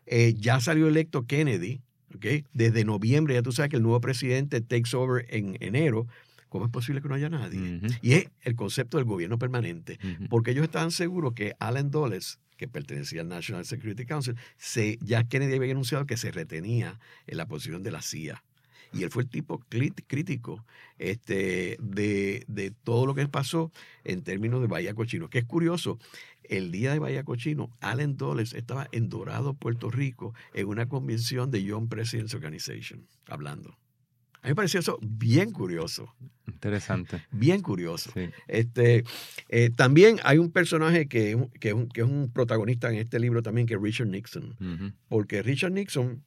eh, 0.08 0.34
ya 0.38 0.60
salió 0.60 0.88
electo 0.88 1.26
Kennedy, 1.28 1.82
¿okay? 2.16 2.46
desde 2.54 2.84
noviembre, 2.86 3.36
ya 3.36 3.42
tú 3.42 3.52
sabes 3.52 3.70
que 3.70 3.78
el 3.78 3.84
nuevo 3.84 4.02
presidente 4.02 4.62
takes 4.62 4.96
over 4.96 5.26
en 5.30 5.58
enero, 5.60 6.08
¿Cómo 6.50 6.66
es 6.66 6.72
posible 6.72 7.02
que 7.02 7.10
no 7.10 7.16
haya 7.16 7.30
nadie? 7.30 7.82
Y 8.02 8.14
es 8.14 8.30
el 8.42 8.56
concepto 8.56 8.98
del 8.98 9.06
gobierno 9.06 9.38
permanente, 9.38 10.00
porque 10.30 10.52
ellos 10.52 10.64
estaban 10.64 10.92
seguros 10.92 11.34
que 11.34 11.56
Alan 11.60 11.92
Dulles, 11.92 12.40
que 12.56 12.68
pertenecía 12.68 13.22
al 13.22 13.28
National 13.28 13.66
Security 13.66 14.06
Council, 14.06 14.36
se, 14.58 14.98
ya 15.02 15.24
Kennedy 15.26 15.56
había 15.56 15.72
anunciado 15.72 16.06
que 16.06 16.18
se 16.18 16.32
retenía 16.32 17.00
en 17.28 17.38
la 17.38 17.48
posición 17.48 17.84
de 17.84 17.92
la 17.92 18.02
CIA. 18.02 18.44
Y 18.94 19.04
él 19.04 19.10
fue 19.10 19.24
el 19.24 19.30
tipo 19.30 19.60
crítico 19.70 20.66
este, 20.98 21.78
de, 21.80 22.44
de 22.48 22.72
todo 22.72 23.06
lo 23.06 23.16
que 23.16 23.28
pasó 23.28 23.72
en 24.04 24.24
términos 24.24 24.62
de 24.62 24.68
Bahía 24.68 24.94
Cochino. 24.94 25.30
Que 25.30 25.40
es 25.40 25.46
curioso, 25.46 26.00
el 26.44 26.72
día 26.72 26.94
de 26.94 27.00
Bahía 27.00 27.24
Cochino, 27.24 27.70
Alan 27.82 28.18
Dulles 28.18 28.54
estaba 28.54 28.88
en 28.92 29.10
Dorado, 29.10 29.54
Puerto 29.54 29.90
Rico, 29.90 30.34
en 30.54 30.68
una 30.68 30.88
convención 30.88 31.52
de 31.52 31.64
Young 31.64 31.90
Presidents 31.90 32.34
Organization, 32.34 33.08
hablando. 33.28 33.78
A 34.42 34.48
mí 34.48 34.52
me 34.52 34.56
pareció 34.56 34.80
eso 34.80 34.98
bien 35.02 35.52
curioso. 35.52 36.14
Interesante. 36.48 37.24
Bien 37.32 37.62
curioso. 37.62 38.12
Este, 38.48 39.04
eh, 39.50 39.72
también 39.76 40.20
hay 40.24 40.38
un 40.38 40.52
personaje 40.52 41.08
que, 41.08 41.50
que, 41.60 41.70
es 41.70 42.04
un, 42.04 42.32
protagonista 42.32 42.90
en 42.90 42.96
este 42.96 43.20
libro 43.20 43.42
también, 43.42 43.68
que 43.68 43.74
es 43.74 43.82
Richard 43.82 44.08
Nixon. 44.08 44.96
Porque 45.10 45.42
Richard 45.42 45.72
Nixon 45.72 46.24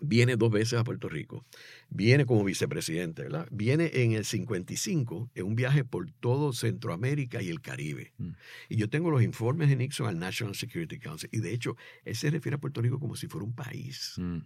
viene 0.00 0.36
dos 0.36 0.50
veces 0.50 0.78
a 0.78 0.84
Puerto 0.84 1.08
Rico. 1.08 1.44
Viene 1.88 2.26
como 2.26 2.44
vicepresidente, 2.44 3.22
¿verdad? 3.22 3.46
Viene 3.50 3.90
en 3.92 4.12
el 4.12 4.24
55 4.24 5.30
en 5.34 5.46
un 5.46 5.54
viaje 5.54 5.84
por 5.84 6.10
todo 6.10 6.52
Centroamérica 6.52 7.42
y 7.42 7.48
el 7.48 7.60
Caribe. 7.60 8.12
Mm. 8.18 8.30
Y 8.68 8.76
yo 8.76 8.88
tengo 8.88 9.10
los 9.10 9.22
informes 9.22 9.68
de 9.68 9.76
Nixon 9.76 10.06
al 10.06 10.18
National 10.18 10.54
Security 10.54 10.98
Council. 10.98 11.28
Y 11.32 11.38
de 11.38 11.52
hecho, 11.52 11.76
él 12.04 12.16
se 12.16 12.30
refiere 12.30 12.56
a 12.56 12.58
Puerto 12.58 12.82
Rico 12.82 12.98
como 12.98 13.16
si 13.16 13.26
fuera 13.26 13.44
un 13.44 13.54
país. 13.54 14.14
Mm. 14.16 14.38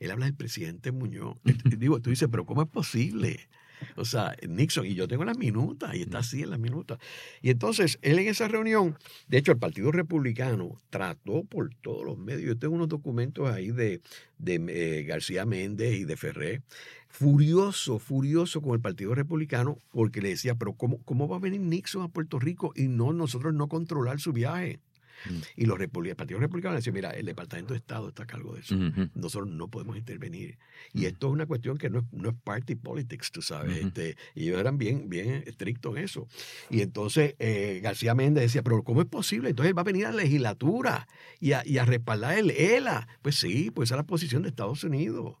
Él 0.00 0.10
habla 0.10 0.26
del 0.26 0.34
presidente 0.34 0.92
Muñoz. 0.92 1.38
Digo, 1.78 2.00
tú 2.00 2.10
dices, 2.10 2.28
pero 2.30 2.46
¿cómo 2.46 2.62
es 2.62 2.68
posible? 2.68 3.48
O 3.96 4.04
sea, 4.04 4.36
Nixon, 4.46 4.86
y 4.86 4.94
yo 4.94 5.08
tengo 5.08 5.24
las 5.24 5.38
minutas, 5.38 5.94
y 5.94 6.02
está 6.02 6.18
así 6.18 6.42
en 6.42 6.50
las 6.50 6.58
minutas. 6.58 6.98
Y 7.42 7.50
entonces, 7.50 7.98
él 8.02 8.18
en 8.18 8.28
esa 8.28 8.48
reunión, 8.48 8.96
de 9.28 9.38
hecho, 9.38 9.52
el 9.52 9.58
Partido 9.58 9.92
Republicano 9.92 10.78
trató 10.90 11.44
por 11.44 11.74
todos 11.76 12.04
los 12.04 12.18
medios, 12.18 12.42
yo 12.42 12.58
tengo 12.58 12.74
unos 12.74 12.88
documentos 12.88 13.48
ahí 13.48 13.70
de, 13.70 14.00
de 14.38 14.64
eh, 14.68 15.02
García 15.04 15.44
Méndez 15.46 15.94
y 15.94 16.04
de 16.04 16.16
Ferré, 16.16 16.62
furioso, 17.08 17.98
furioso 17.98 18.60
con 18.60 18.74
el 18.74 18.80
Partido 18.80 19.14
Republicano, 19.14 19.78
porque 19.90 20.20
le 20.20 20.30
decía, 20.30 20.54
pero 20.54 20.74
¿cómo, 20.74 21.02
cómo 21.04 21.28
va 21.28 21.36
a 21.36 21.40
venir 21.40 21.60
Nixon 21.60 22.02
a 22.02 22.08
Puerto 22.08 22.38
Rico 22.38 22.72
y 22.76 22.88
no 22.88 23.12
nosotros 23.12 23.54
no 23.54 23.68
controlar 23.68 24.20
su 24.20 24.32
viaje? 24.32 24.80
Mm. 25.26 25.38
Y 25.56 25.66
los 25.66 25.78
el 25.80 25.88
Partido 25.90 26.40
Republicano 26.40 26.74
decía, 26.74 26.92
mira, 26.92 27.10
el 27.10 27.26
Departamento 27.26 27.72
de 27.72 27.78
Estado 27.78 28.08
está 28.08 28.24
a 28.24 28.26
cargo 28.26 28.54
de 28.54 28.60
eso. 28.60 28.76
Nosotros 29.14 29.48
no 29.48 29.68
podemos 29.68 29.96
intervenir. 29.96 30.58
Y 30.92 31.06
esto 31.06 31.28
es 31.28 31.32
una 31.32 31.46
cuestión 31.46 31.78
que 31.78 31.90
no 31.90 32.00
es, 32.00 32.04
no 32.12 32.30
es 32.30 32.34
party 32.42 32.74
politics, 32.74 33.30
tú 33.30 33.42
sabes. 33.42 33.78
este, 33.78 34.16
y 34.34 34.44
ellos 34.44 34.60
eran 34.60 34.78
bien, 34.78 35.08
bien 35.08 35.44
estrictos 35.46 35.96
en 35.96 36.04
eso. 36.04 36.28
Y 36.70 36.82
entonces 36.82 37.34
eh, 37.38 37.80
García 37.82 38.14
Méndez 38.14 38.44
decía, 38.44 38.62
pero 38.62 38.82
¿cómo 38.82 39.00
es 39.00 39.08
posible? 39.08 39.50
Entonces 39.50 39.70
él 39.70 39.78
va 39.78 39.82
a 39.82 39.84
venir 39.84 40.06
a 40.06 40.10
la 40.10 40.22
legislatura 40.22 41.08
y 41.40 41.52
a, 41.52 41.62
y 41.64 41.78
a 41.78 41.84
respaldar 41.84 42.38
el 42.38 42.50
ELA. 42.50 43.08
Pues 43.22 43.36
sí, 43.36 43.70
pues 43.70 43.88
esa 43.88 43.94
es 43.94 43.98
la 43.98 44.06
posición 44.06 44.42
de 44.42 44.48
Estados 44.48 44.84
Unidos. 44.84 45.36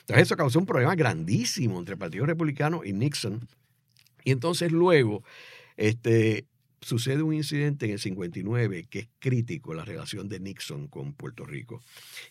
Entonces 0.00 0.22
eso 0.26 0.36
causó 0.36 0.58
un 0.58 0.66
problema 0.66 0.94
grandísimo 0.94 1.78
entre 1.78 1.92
el 1.92 1.98
Partido 1.98 2.26
Republicano 2.26 2.82
y 2.84 2.92
Nixon. 2.92 3.46
Y 4.24 4.32
entonces 4.32 4.72
luego, 4.72 5.22
este, 5.76 6.46
sucede 6.80 7.22
un 7.22 7.34
incidente 7.34 7.86
en 7.86 7.92
el 7.92 7.98
59 7.98 8.86
que 8.88 9.00
es 9.00 9.08
crítico 9.18 9.72
en 9.72 9.78
la 9.78 9.84
relación 9.84 10.28
de 10.28 10.40
Nixon 10.40 10.88
con 10.88 11.12
Puerto 11.12 11.44
Rico. 11.44 11.80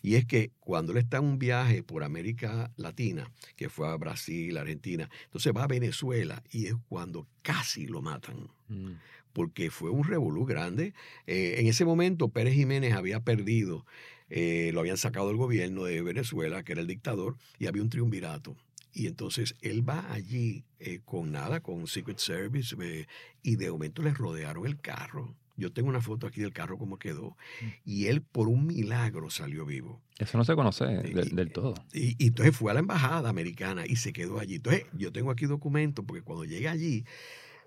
Y 0.02 0.16
es 0.16 0.26
que 0.26 0.52
cuando 0.60 0.92
él 0.92 0.98
está 1.00 1.18
en 1.18 1.26
un 1.26 1.40
viaje 1.40 1.84
por 1.84 2.04
América 2.04 2.72
Latina, 2.76 3.32
que 3.56 3.70
fue 3.70 3.88
a 3.88 3.96
Brasil, 3.96 4.58
Argentina, 4.58 5.10
entonces 5.26 5.54
va 5.56 5.64
a 5.64 5.68
Venezuela 5.68 6.44
y 6.52 6.68
es 6.68 6.76
cuando 6.88 7.28
casi 7.42 7.86
lo 7.86 8.02
matan. 8.02 8.50
Mm. 8.68 8.94
Porque 9.34 9.70
fue 9.70 9.92
un 9.92 10.04
revolú 10.04 10.46
grande. 10.46 10.94
Eh, 11.28 11.56
en 11.60 11.68
ese 11.68 11.86
momento 11.86 12.30
Pérez 12.30 12.56
Jiménez 12.56 12.94
había 12.94 13.20
perdido, 13.20 13.86
eh, 14.30 14.72
lo 14.74 14.80
habían 14.80 14.98
sacado 14.98 15.28
del 15.28 15.38
gobierno 15.38 15.84
de 15.84 16.02
Venezuela, 16.02 16.64
que 16.64 16.72
era 16.72 16.82
el 16.82 16.88
dictador, 16.88 17.38
y 17.60 17.68
había 17.68 17.84
un 17.84 17.90
triunvirato. 17.90 18.56
Y 19.00 19.08
entonces 19.08 19.56
él 19.62 19.88
va 19.88 20.12
allí 20.12 20.66
eh, 20.78 21.00
con 21.06 21.32
nada, 21.32 21.62
con 21.62 21.88
Secret 21.88 22.18
Service, 22.18 22.76
eh, 22.82 23.08
y 23.42 23.56
de 23.56 23.72
momento 23.72 24.02
le 24.02 24.14
rodearon 24.14 24.66
el 24.66 24.78
carro. 24.82 25.38
Yo 25.56 25.72
tengo 25.72 25.88
una 25.88 26.02
foto 26.02 26.28
aquí 26.28 26.42
del 26.42 26.52
carro 26.52 26.78
como 26.78 27.00
quedó. 27.00 27.38
Mm. 27.62 27.66
Y 27.86 28.08
él 28.08 28.22
por 28.22 28.50
un 28.50 28.68
milagro 28.68 29.30
salió 29.30 29.66
vivo. 29.66 30.02
Eso 30.18 30.38
no 30.38 30.44
se 30.44 30.54
conoce 30.54 30.84
del, 30.84 31.54
todo. 31.54 31.76
Y, 31.94 32.22
y, 32.22 32.28
entonces 32.28 32.54
fue 32.54 32.72
a 32.72 32.74
la 32.74 32.82
embajada 32.82 33.30
americana 33.30 33.86
y 33.88 33.96
se 33.96 34.12
quedó 34.12 34.38
allí. 34.38 34.56
Entonces 34.56 34.86
yo 34.92 35.14
tengo 35.14 35.32
aquí 35.32 35.46
documentos 35.46 36.04
porque 36.06 36.22
cuando 36.22 36.44
llega 36.44 36.72
allí, 36.72 37.06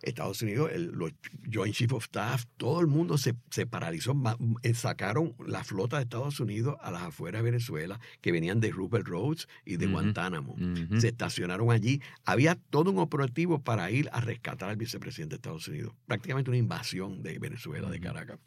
Estados 0.02 0.42
Unidos, 0.42 0.70
el, 0.72 0.86
los 0.86 1.12
Joint 1.52 1.74
Chief 1.74 1.92
of 1.92 2.04
Staff, 2.04 2.44
todo 2.56 2.80
el 2.80 2.86
mundo 2.86 3.18
se, 3.18 3.34
se, 3.50 3.66
paralizó. 3.66 4.14
Eh, 4.62 4.74
sacaron 4.74 5.34
la 5.46 5.64
flota 5.64 5.96
de 5.96 6.04
Estados 6.04 6.40
Unidos 6.40 6.76
a 6.80 6.90
las 6.90 7.02
afueras 7.02 7.42
de 7.42 7.50
Venezuela, 7.50 8.00
que 8.20 8.32
venían 8.32 8.60
de 8.60 8.70
Rupert 8.70 9.06
Roads 9.06 9.48
y 9.64 9.76
de 9.76 9.86
Guantánamo. 9.86 10.56
Se 10.98 11.08
estacionaron 11.08 11.70
allí. 11.70 12.00
Había 12.24 12.56
todo 12.56 12.90
un 12.90 12.98
operativo 12.98 13.62
para 13.62 13.90
ir 13.90 14.08
a 14.12 14.20
rescatar 14.20 14.68
al 14.68 14.76
vicepresidente 14.76 15.34
de 15.34 15.36
Estados 15.36 15.68
Unidos. 15.68 15.94
Prácticamente 16.06 16.50
una 16.50 16.58
invasión 16.58 17.22
de 17.22 17.38
Venezuela, 17.38 17.88
de 17.88 18.00
Caracas. 18.00 18.38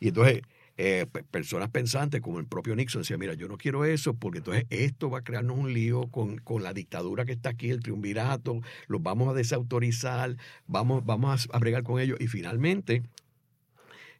Y 0.00 0.08
entonces 0.08 0.42
eh, 0.78 1.06
personas 1.30 1.70
pensantes 1.70 2.20
como 2.20 2.38
el 2.38 2.46
propio 2.46 2.76
Nixon 2.76 3.00
decía, 3.00 3.16
mira, 3.16 3.32
yo 3.32 3.48
no 3.48 3.56
quiero 3.56 3.86
eso 3.86 4.12
porque 4.14 4.38
entonces 4.38 4.66
esto 4.68 5.08
va 5.08 5.18
a 5.18 5.24
crearnos 5.24 5.56
un 5.56 5.72
lío 5.72 6.08
con, 6.08 6.42
la 6.60 6.74
dictadura 6.74 7.24
que 7.24 7.32
está 7.32 7.50
aquí, 7.50 7.70
el 7.70 7.80
triunvirato, 7.80 8.60
los 8.86 9.02
vamos 9.02 9.28
a 9.28 9.32
desautorizar, 9.32 10.36
vamos, 10.66 11.04
vamos 11.06 11.48
a, 11.50 11.58
bregar 11.58 11.82
con 11.82 11.98
ellos 11.98 12.18
y 12.20 12.26
finalmente 12.26 13.04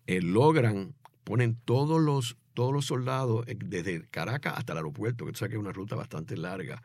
eh, 0.07 0.23
logran, 0.23 0.95
ponen 1.25 1.59
todos 1.67 2.01
los, 2.01 2.39
todos 2.55 2.73
los 2.73 2.87
soldados 2.87 3.47
eh, 3.49 3.57
desde 3.59 4.07
Caracas 4.09 4.55
hasta 4.57 4.73
el 4.73 4.79
aeropuerto, 4.79 5.27
que 5.27 5.33
tú 5.33 5.39
sabes 5.39 5.51
que 5.51 5.57
es 5.57 5.61
una 5.61 5.73
ruta 5.73 5.95
bastante 5.95 6.39
larga, 6.39 6.83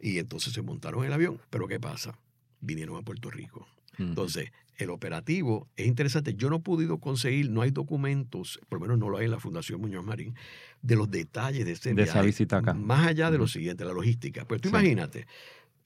y 0.00 0.18
entonces 0.18 0.54
se 0.54 0.62
montaron 0.62 1.00
en 1.00 1.08
el 1.08 1.12
avión, 1.12 1.40
pero 1.50 1.68
¿qué 1.68 1.78
pasa? 1.78 2.18
Vinieron 2.60 2.96
a 2.96 3.02
Puerto 3.02 3.30
Rico. 3.30 3.66
Entonces, 3.98 4.50
el 4.78 4.90
operativo 4.90 5.68
es 5.76 5.86
interesante. 5.86 6.34
Yo 6.34 6.50
no 6.50 6.56
he 6.56 6.60
podido 6.60 6.98
conseguir, 6.98 7.50
no 7.50 7.62
hay 7.62 7.70
documentos, 7.70 8.60
por 8.68 8.78
lo 8.78 8.82
menos 8.82 8.98
no 8.98 9.08
lo 9.08 9.18
hay 9.18 9.26
en 9.26 9.30
la 9.30 9.40
Fundación 9.40 9.80
Muñoz 9.80 10.04
Marín, 10.04 10.34
de 10.80 10.96
los 10.96 11.10
detalles 11.10 11.64
de, 11.64 11.72
ese 11.72 11.94
de 11.94 12.02
esa 12.02 12.22
visita 12.22 12.58
acá. 12.58 12.74
Más 12.74 13.06
allá 13.06 13.30
de 13.30 13.38
lo 13.38 13.46
siguiente, 13.46 13.84
la 13.84 13.92
logística. 13.92 14.46
Pues 14.46 14.60
tú 14.60 14.68
imagínate, 14.68 15.26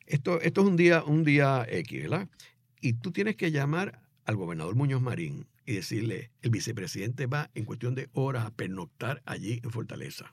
esto, 0.06 0.40
esto 0.40 0.60
es 0.60 0.66
un 0.66 0.76
día, 0.76 1.02
un 1.04 1.24
día 1.24 1.66
X, 1.68 2.02
¿verdad? 2.02 2.28
Y 2.80 2.94
tú 2.94 3.10
tienes 3.10 3.36
que 3.36 3.50
llamar 3.50 4.00
al 4.24 4.36
gobernador 4.36 4.74
Muñoz 4.76 5.02
Marín 5.02 5.46
y 5.64 5.74
decirle, 5.74 6.30
el 6.42 6.50
vicepresidente 6.50 7.26
va 7.26 7.50
en 7.54 7.64
cuestión 7.64 7.94
de 7.94 8.08
horas 8.12 8.46
a 8.46 8.50
pernoctar 8.50 9.22
allí 9.26 9.60
en 9.64 9.70
Fortaleza. 9.70 10.32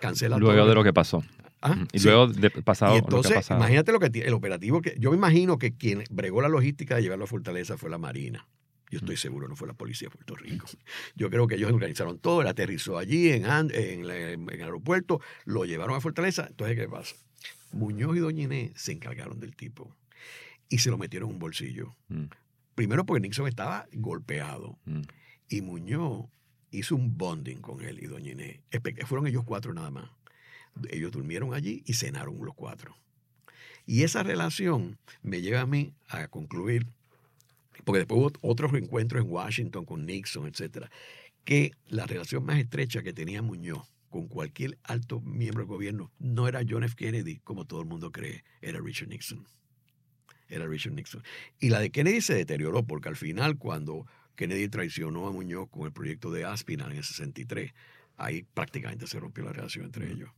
Cancela 0.00 0.38
Luego 0.38 0.66
de 0.66 0.74
lo 0.74 0.84
que 0.84 0.92
pasó. 0.92 1.24
Ah, 1.62 1.84
y 1.92 2.00
luego 2.00 2.28
de 2.28 2.50
pasado 2.50 2.96
entonces, 2.96 3.30
lo 3.30 3.34
que 3.34 3.40
pasado. 3.40 3.60
imagínate 3.60 3.92
lo 3.92 3.98
que 3.98 4.06
el 4.20 4.34
operativo 4.34 4.82
que 4.82 4.94
yo 4.98 5.10
me 5.10 5.16
imagino 5.16 5.58
que 5.58 5.74
quien 5.74 6.04
bregó 6.10 6.42
la 6.42 6.48
logística 6.48 6.96
de 6.96 7.02
llevarlo 7.02 7.24
a 7.24 7.28
Fortaleza 7.28 7.76
fue 7.76 7.90
la 7.90 7.98
Marina. 7.98 8.46
Yo 8.90 8.98
estoy 8.98 9.16
seguro, 9.16 9.48
no 9.48 9.56
fue 9.56 9.66
la 9.66 9.74
policía 9.74 10.06
de 10.08 10.14
Puerto 10.14 10.36
Rico. 10.36 10.66
Yo 11.16 11.28
creo 11.28 11.48
que 11.48 11.56
ellos 11.56 11.72
organizaron 11.72 12.18
todo, 12.18 12.42
él 12.42 12.46
aterrizó 12.46 12.98
allí 12.98 13.30
en, 13.30 13.44
en, 13.44 14.04
el 14.08 14.62
aeropuerto, 14.62 15.20
lo 15.44 15.64
llevaron 15.64 15.96
a 15.96 16.00
Fortaleza. 16.00 16.46
Entonces, 16.48 16.76
¿qué 16.76 16.88
pasa? 16.88 17.16
Muñoz 17.72 18.16
y 18.16 18.20
Doña 18.20 18.44
Inés 18.44 18.72
se 18.76 18.92
encargaron 18.92 19.40
del 19.40 19.56
tipo 19.56 19.96
y 20.68 20.78
se 20.78 20.90
lo 20.90 20.98
metieron 20.98 21.30
en 21.30 21.34
un 21.34 21.38
bolsillo. 21.40 21.96
Mm. 22.08 22.26
Primero 22.74 23.04
porque 23.04 23.20
Nixon 23.20 23.48
estaba 23.48 23.86
golpeado 23.92 24.78
mm. 24.84 25.02
y 25.48 25.62
Muñoz 25.62 26.26
hizo 26.70 26.94
un 26.94 27.16
bonding 27.16 27.56
con 27.56 27.82
él 27.82 27.98
y 28.00 28.06
Doña 28.06 28.32
Inés. 28.32 28.60
Fueron 29.06 29.26
ellos 29.26 29.42
cuatro 29.44 29.74
nada 29.74 29.90
más. 29.90 30.10
Ellos 30.90 31.12
durmieron 31.12 31.54
allí 31.54 31.82
y 31.86 31.94
cenaron 31.94 32.38
los 32.44 32.54
cuatro. 32.54 32.96
Y 33.86 34.02
esa 34.02 34.22
relación 34.22 34.98
me 35.22 35.40
lleva 35.40 35.60
a 35.60 35.66
mí 35.66 35.94
a 36.08 36.26
concluir, 36.28 36.86
porque 37.84 38.00
después 38.00 38.20
hubo 38.20 38.32
otros 38.42 38.74
encuentros 38.74 39.22
en 39.22 39.30
Washington 39.30 39.84
con 39.84 40.06
Nixon, 40.06 40.46
etcétera, 40.46 40.90
que 41.44 41.72
la 41.86 42.06
relación 42.06 42.44
más 42.44 42.58
estrecha 42.58 43.02
que 43.02 43.12
tenía 43.12 43.42
Muñoz 43.42 43.88
con 44.10 44.26
cualquier 44.26 44.78
alto 44.82 45.20
miembro 45.20 45.62
del 45.62 45.68
gobierno 45.68 46.10
no 46.18 46.48
era 46.48 46.62
John 46.68 46.82
F. 46.82 46.96
Kennedy, 46.96 47.38
como 47.44 47.66
todo 47.66 47.80
el 47.80 47.86
mundo 47.86 48.10
cree, 48.10 48.44
era 48.60 48.80
Richard 48.80 49.08
Nixon. 49.08 49.46
Era 50.48 50.66
Richard 50.66 50.94
Nixon. 50.94 51.22
Y 51.60 51.70
la 51.70 51.80
de 51.80 51.90
Kennedy 51.90 52.20
se 52.20 52.34
deterioró 52.34 52.84
porque 52.84 53.08
al 53.08 53.16
final, 53.16 53.58
cuando 53.58 54.06
Kennedy 54.34 54.68
traicionó 54.68 55.26
a 55.26 55.32
Muñoz 55.32 55.68
con 55.70 55.86
el 55.86 55.92
proyecto 55.92 56.30
de 56.32 56.44
Aspinall 56.44 56.92
en 56.92 56.98
el 56.98 57.04
63, 57.04 57.72
ahí 58.16 58.42
prácticamente 58.54 59.06
se 59.06 59.20
rompió 59.20 59.44
la 59.44 59.52
relación 59.52 59.84
entre 59.84 60.10
ellos. 60.10 60.30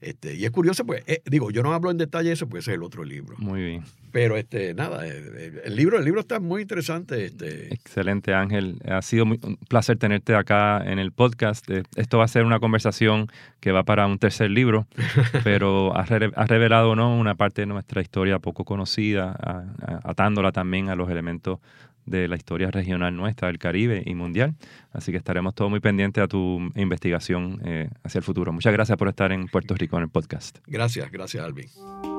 Este, 0.00 0.34
y 0.34 0.44
es 0.44 0.50
curioso, 0.50 0.84
pues, 0.84 1.02
eh, 1.06 1.22
digo, 1.24 1.50
yo 1.50 1.62
no 1.62 1.72
hablo 1.72 1.90
en 1.90 1.98
detalle 1.98 2.28
de 2.28 2.34
eso, 2.34 2.48
pues 2.48 2.64
ese 2.64 2.72
es 2.72 2.76
el 2.76 2.82
otro 2.82 3.04
libro. 3.04 3.36
Muy 3.38 3.62
bien. 3.62 3.84
Pero 4.12 4.36
este, 4.36 4.74
nada, 4.74 5.06
eh, 5.06 5.12
eh, 5.14 5.62
el, 5.64 5.76
libro, 5.76 5.98
el 5.98 6.04
libro 6.04 6.20
está 6.20 6.40
muy 6.40 6.62
interesante. 6.62 7.24
Este. 7.24 7.72
Excelente, 7.72 8.34
Ángel. 8.34 8.78
Ha 8.88 9.02
sido 9.02 9.24
un 9.24 9.58
placer 9.68 9.96
tenerte 9.96 10.34
acá 10.34 10.82
en 10.84 10.98
el 10.98 11.10
podcast. 11.10 11.68
Esto 11.96 12.18
va 12.18 12.24
a 12.24 12.28
ser 12.28 12.44
una 12.44 12.60
conversación 12.60 13.28
que 13.60 13.72
va 13.72 13.82
para 13.82 14.06
un 14.06 14.18
tercer 14.18 14.50
libro, 14.50 14.86
pero 15.44 15.96
has, 15.96 16.08
revelado 16.10 16.94
¿no? 16.94 17.16
una 17.16 17.34
parte 17.34 17.62
de 17.62 17.66
nuestra 17.66 18.02
historia 18.02 18.38
poco 18.38 18.64
conocida, 18.64 19.72
atándola 20.04 20.52
también 20.52 20.90
a 20.90 20.94
los 20.94 21.10
elementos 21.10 21.60
de 22.06 22.28
la 22.28 22.36
historia 22.36 22.70
regional 22.70 23.16
nuestra, 23.16 23.48
del 23.48 23.58
Caribe 23.58 24.02
y 24.04 24.14
mundial. 24.14 24.54
Así 24.92 25.12
que 25.12 25.18
estaremos 25.18 25.54
todos 25.54 25.70
muy 25.70 25.80
pendientes 25.80 26.22
a 26.22 26.28
tu 26.28 26.60
investigación 26.76 27.60
eh, 27.64 27.90
hacia 28.02 28.18
el 28.18 28.24
futuro. 28.24 28.52
Muchas 28.52 28.72
gracias 28.72 28.96
por 28.98 29.08
estar 29.08 29.32
en 29.32 29.46
Puerto 29.48 29.74
Rico 29.74 29.96
en 29.96 30.04
el 30.04 30.08
podcast. 30.08 30.58
Gracias, 30.66 31.10
gracias 31.10 31.44
Alvin. 31.44 32.13